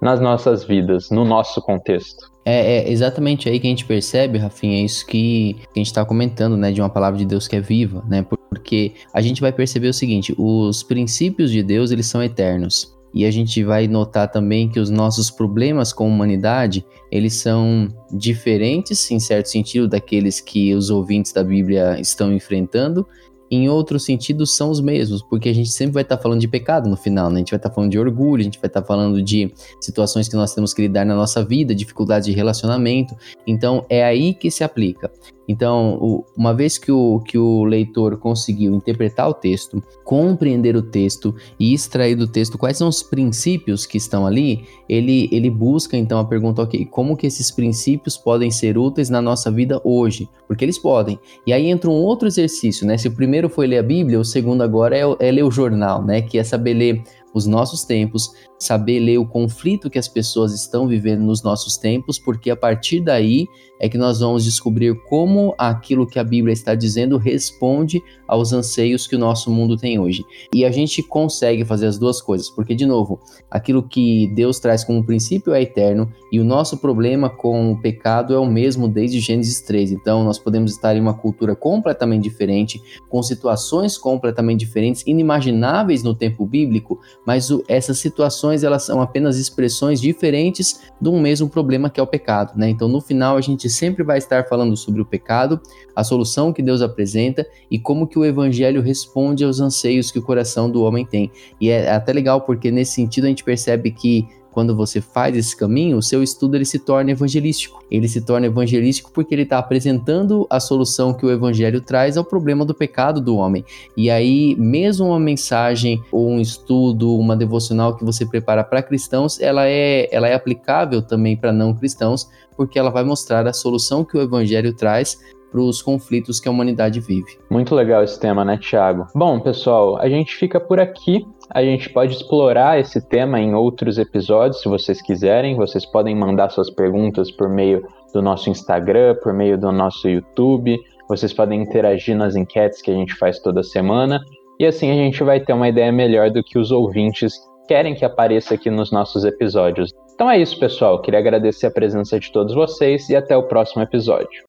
nas 0.01 0.19
nossas 0.19 0.65
vidas, 0.65 1.11
no 1.11 1.27
nosso 1.27 1.61
contexto? 1.61 2.38
É, 2.51 2.79
é, 2.79 2.91
exatamente 2.91 3.47
aí 3.47 3.61
que 3.61 3.67
a 3.67 3.71
gente 3.71 3.85
percebe, 3.85 4.39
Rafinha, 4.39 4.81
é 4.81 4.85
isso 4.87 5.05
que 5.07 5.55
a 5.67 5.79
gente 5.79 5.89
está 5.89 6.03
comentando, 6.03 6.57
né, 6.57 6.73
de 6.73 6.81
uma 6.81 6.89
palavra 6.89 7.19
de 7.19 7.27
Deus 7.27 7.47
que 7.47 7.55
é 7.55 7.61
viva, 7.61 8.03
né, 8.09 8.25
porque 8.49 8.95
a 9.13 9.21
gente 9.21 9.43
vai 9.43 9.53
perceber 9.53 9.89
o 9.89 9.93
seguinte, 9.93 10.35
os 10.39 10.83
princípios 10.83 11.51
de 11.51 11.63
Deus, 11.63 11.91
eles 11.91 12.07
são 12.07 12.23
eternos, 12.23 12.97
e 13.13 13.27
a 13.27 13.31
gente 13.31 13.63
vai 13.63 13.87
notar 13.87 14.31
também 14.31 14.67
que 14.67 14.81
os 14.81 14.89
nossos 14.89 15.31
problemas 15.31 15.93
com 15.93 16.05
a 16.05 16.09
humanidade, 16.09 16.87
eles 17.13 17.35
são 17.35 17.87
diferentes, 18.11 19.11
em 19.11 19.21
certo 19.21 19.51
sentido, 19.51 19.87
daqueles 19.87 20.41
que 20.41 20.75
os 20.75 20.89
ouvintes 20.89 21.35
da 21.35 21.45
Bíblia 21.45 22.01
estão 22.01 22.33
enfrentando, 22.33 23.07
em 23.51 23.69
outros 23.69 24.05
sentidos 24.05 24.55
são 24.55 24.71
os 24.71 24.81
mesmos, 24.81 25.23
porque 25.23 25.49
a 25.49 25.55
gente 25.55 25.71
sempre 25.71 25.95
vai 25.95 26.03
estar 26.03 26.17
tá 26.17 26.23
falando 26.23 26.41
de 26.41 26.49
pecado 26.49 26.89
no 26.89 26.97
final, 26.97 27.31
né? 27.31 27.37
A 27.37 27.39
gente 27.39 27.51
vai 27.51 27.59
estar 27.59 27.69
tá 27.69 27.75
falando 27.75 27.91
de 27.91 27.99
orgulho, 27.99 28.41
a 28.41 28.45
gente 28.45 28.59
vai 28.59 28.69
estar 28.69 28.83
tá 28.83 28.87
falando 28.87 29.23
de 29.23 29.53
situações 29.81 30.29
que 30.29 30.37
nós 30.37 30.55
temos 30.55 30.75
que 30.75 30.83
lidar 30.83 31.05
na 31.05 31.15
nossa 31.15 31.45
vida, 31.45 31.75
dificuldades 31.75 32.27
de 32.27 32.33
relacionamento. 32.33 33.17
Então 33.47 33.85
é 33.89 34.05
aí 34.05 34.35
que 34.35 34.51
se 34.51 34.63
aplica. 34.63 35.11
Então, 35.49 35.97
o, 35.99 36.25
uma 36.37 36.53
vez 36.53 36.77
que 36.77 36.93
o, 36.93 37.21
que 37.21 37.39
o 37.39 37.65
leitor 37.65 38.19
conseguiu 38.19 38.75
interpretar 38.75 39.29
o 39.31 39.35
texto, 39.35 39.83
compreender 40.05 40.77
o 40.77 40.83
texto 40.83 41.35
e 41.59 41.73
extrair 41.73 42.15
do 42.15 42.29
texto 42.29 42.59
quais 42.59 42.77
são 42.77 42.87
os 42.87 43.03
princípios 43.03 43.87
que 43.87 43.97
estão 43.97 44.27
ali, 44.27 44.67
ele, 44.87 45.27
ele 45.33 45.49
busca 45.49 45.97
então 45.97 46.19
a 46.19 46.25
pergunta, 46.25 46.63
ok, 46.63 46.85
como 46.85 47.17
que 47.17 47.27
esses 47.27 47.51
princípios 47.51 48.19
podem 48.19 48.51
ser 48.51 48.77
úteis 48.77 49.09
na 49.09 49.23
nossa 49.23 49.51
vida 49.51 49.81
hoje? 49.83 50.29
Porque 50.47 50.65
eles 50.65 50.79
podem. 50.79 51.19
E 51.47 51.53
aí 51.53 51.67
entra 51.67 51.89
um 51.89 51.95
outro 51.95 52.29
exercício, 52.29 52.87
né? 52.87 52.99
Se 52.99 53.09
o 53.09 53.13
primeiro 53.13 53.49
foi 53.49 53.67
ler 53.67 53.79
a 53.79 53.83
Bíblia, 53.83 54.21
o 54.21 54.25
segundo 54.25 54.63
agora 54.63 54.97
é, 54.97 55.29
é 55.29 55.33
ler 55.33 55.45
o 55.45 55.51
jornal, 55.51 56.05
né? 56.05 56.21
Que 56.21 56.39
é 56.39 56.45
saber 56.45 56.75
ler 56.75 57.03
os 57.33 57.47
nossos 57.47 57.85
tempos, 57.85 58.33
saber 58.59 59.01
ler 59.01 59.19
o 59.19 59.27
conflito 59.27 59.91
que 59.91 59.99
as 59.99 60.09
pessoas 60.09 60.53
estão 60.53 60.89
vivendo 60.89 61.23
nos 61.23 61.43
nossos 61.43 61.77
tempos, 61.77 62.19
porque 62.19 62.51
a 62.51 62.57
partir 62.57 63.01
daí 63.01 63.47
é 63.81 63.89
que 63.89 63.97
nós 63.97 64.21
vamos 64.21 64.45
descobrir 64.45 64.95
como 65.09 65.55
aquilo 65.57 66.07
que 66.07 66.19
a 66.19 66.25
Bíblia 66.25 66.53
está 66.53 66.75
dizendo 66.75 67.17
responde 67.17 68.03
aos 68.27 68.53
anseios 68.53 69.07
que 69.07 69.17
o 69.17 69.19
nosso 69.19 69.51
mundo 69.51 69.77
tem 69.77 69.99
hoje. 69.99 70.25
E 70.53 70.65
a 70.65 70.71
gente 70.71 71.03
consegue 71.03 71.65
fazer 71.65 71.87
as 71.87 71.99
duas 71.99 72.21
coisas, 72.21 72.51
porque, 72.51 72.75
de 72.75 72.85
novo, 72.85 73.21
aquilo 73.51 73.83
que 73.83 74.27
Deus 74.35 74.59
traz 74.59 74.85
como 74.85 75.05
princípio 75.05 75.55
é 75.55 75.63
eterno 75.63 76.13
e 76.33 76.41
o 76.41 76.45
nosso 76.45 76.77
problema 76.79 77.31
com 77.31 77.73
o 77.73 77.81
pecado 77.81 78.35
é 78.35 78.39
o 78.39 78.47
mesmo 78.47 78.89
desde 78.89 79.21
Gênesis 79.21 79.61
3. 79.63 79.93
Então, 79.93 80.25
nós 80.25 80.39
podemos 80.39 80.73
estar 80.73 80.97
em 80.97 81.01
uma 81.01 81.15
cultura 81.15 81.55
completamente 81.55 82.25
diferente, 82.25 82.83
com 83.09 83.23
situações 83.23 83.97
completamente 83.97 84.61
diferentes, 84.61 85.07
inimagináveis 85.07 86.03
no 86.03 86.15
tempo 86.15 86.45
bíblico, 86.45 87.01
mas 87.25 87.49
essas 87.69 87.99
situações 87.99 88.48
elas 88.53 88.85
são 88.85 89.01
apenas 89.01 89.39
expressões 89.39 90.01
diferentes 90.01 90.81
de 91.01 91.09
um 91.09 91.21
mesmo 91.21 91.49
problema 91.49 91.91
que 91.91 92.01
é 92.01 92.03
o 92.03 92.07
pecado, 92.07 92.59
né? 92.59 92.69
Então, 92.69 92.89
no 92.89 93.01
final, 93.01 93.37
a 93.37 93.41
gente 93.41 93.69
sempre 93.69 94.03
vai 94.03 94.19
estar 94.19 94.49
falando 94.49 94.77
sobre 94.77 95.01
o 95.01 95.05
pecado, 95.05 95.61
a 95.95 96.03
solução 96.03 96.53
que 96.53 96.63
Deus 96.63 96.83
apresenta 96.83 97.47
e 97.71 97.79
como 97.79 98.07
que 98.07 98.19
o 98.19 98.25
evangelho 98.25 98.81
responde 98.81 99.45
aos 99.45 99.61
anseios 99.61 100.11
que 100.11 100.19
o 100.19 100.23
coração 100.23 100.71
do 100.71 100.83
homem 100.83 101.05
tem. 101.05 101.31
E 101.61 101.71
é 101.71 101.91
até 101.91 102.13
legal 102.13 102.41
porque 102.43 102.71
nesse 102.71 102.93
sentido 102.93 103.25
a 103.25 103.29
gente 103.29 103.45
percebe 103.45 103.91
que 103.91 104.27
quando 104.59 104.75
você 104.75 105.01
faz 105.01 105.37
esse 105.37 105.57
caminho, 105.57 105.99
o 105.99 106.03
seu 106.03 106.21
estudo 106.21 106.57
ele 106.57 106.65
se 106.65 106.81
torna 106.81 107.13
evangelístico. 107.13 107.81
Ele 107.89 108.09
se 108.09 108.21
torna 108.21 108.49
evangelístico 108.49 109.13
porque 109.15 109.33
ele 109.33 109.43
está 109.43 109.57
apresentando 109.57 110.49
a 110.51 110.59
solução 110.59 111.15
que 111.15 111.25
o 111.25 111.31
evangelho 111.31 111.81
traz 111.81 112.17
ao 112.17 112.25
problema 112.25 112.65
do 112.65 112.75
pecado 112.75 113.21
do 113.21 113.37
homem. 113.37 113.65
E 113.97 114.11
aí, 114.11 114.57
mesmo 114.59 115.07
uma 115.07 115.21
mensagem 115.21 116.03
ou 116.11 116.29
um 116.29 116.41
estudo, 116.41 117.15
uma 117.15 117.37
devocional 117.37 117.95
que 117.95 118.05
você 118.05 118.27
prepara 118.27 118.65
para 118.65 118.83
cristãos, 118.83 119.41
ela 119.41 119.65
é, 119.65 120.09
ela 120.11 120.27
é 120.27 120.35
aplicável 120.35 121.01
também 121.03 121.37
para 121.37 121.53
não 121.53 121.73
cristãos, 121.73 122.29
porque 122.57 122.81
ela 122.81 122.91
vai 122.91 123.05
mostrar 123.05 123.47
a 123.47 123.53
solução 123.53 124.05
que 124.05 124.19
o 124.19 124.21
evangelho 124.21 124.75
traz 124.75 125.21
para 125.51 125.61
os 125.61 125.83
conflitos 125.83 126.41
que 126.41 126.49
a 126.49 126.51
humanidade 126.51 127.01
vive. 127.01 127.39
Muito 127.51 127.75
legal 127.75 128.03
esse 128.03 128.19
tema, 128.19 128.45
né, 128.45 128.59
Tiago? 128.59 129.07
Bom, 129.15 129.41
pessoal, 129.41 129.99
a 129.99 130.09
gente 130.09 130.37
fica 130.37 130.61
por 130.61 130.79
aqui. 130.79 131.27
A 131.51 131.63
gente 131.63 131.89
pode 131.91 132.15
explorar 132.15 132.79
esse 132.79 133.01
tema 133.09 133.41
em 133.41 133.55
outros 133.55 133.99
episódios, 133.99 134.61
se 134.61 134.69
vocês 134.69 135.01
quiserem. 135.01 135.57
Vocês 135.57 135.87
podem 135.87 136.15
mandar 136.15 136.51
suas 136.51 136.71
perguntas 136.71 137.31
por 137.31 137.49
meio 137.49 137.83
do 138.13 138.21
nosso 138.21 138.51
Instagram, 138.51 139.17
por 139.23 139.33
meio 139.33 139.59
do 139.59 139.73
nosso 139.73 140.09
YouTube. 140.09 140.79
Vocês 141.09 141.33
podem 141.33 141.63
interagir 141.63 142.17
nas 142.17 142.37
enquetes 142.37 142.83
que 142.83 142.91
a 142.91 142.95
gente 142.95 143.15
faz 143.15 143.39
toda 143.39 143.63
semana. 143.63 144.21
E 144.61 144.67
assim 144.67 144.91
a 144.91 144.95
gente 144.95 145.23
vai 145.23 145.41
ter 145.41 145.53
uma 145.53 145.69
ideia 145.69 145.91
melhor 145.91 146.31
do 146.31 146.43
que 146.43 146.59
os 146.59 146.71
ouvintes 146.71 147.35
querem 147.69 147.95
que 147.95 148.05
apareça 148.05 148.55
aqui 148.55 148.71
nos 148.71 148.91
nossos 148.91 149.25
episódios. 149.25 149.93
Então 150.15 150.29
é 150.29 150.39
isso, 150.39 150.59
pessoal. 150.59 151.01
Queria 151.01 151.21
agradecer 151.21 151.67
a 151.67 151.71
presença 151.71 152.19
de 152.19 152.33
todos 152.33 152.53
vocês 152.55 153.09
e 153.09 153.15
até 153.15 153.37
o 153.37 153.45
próximo 153.45 153.83
episódio. 153.83 154.48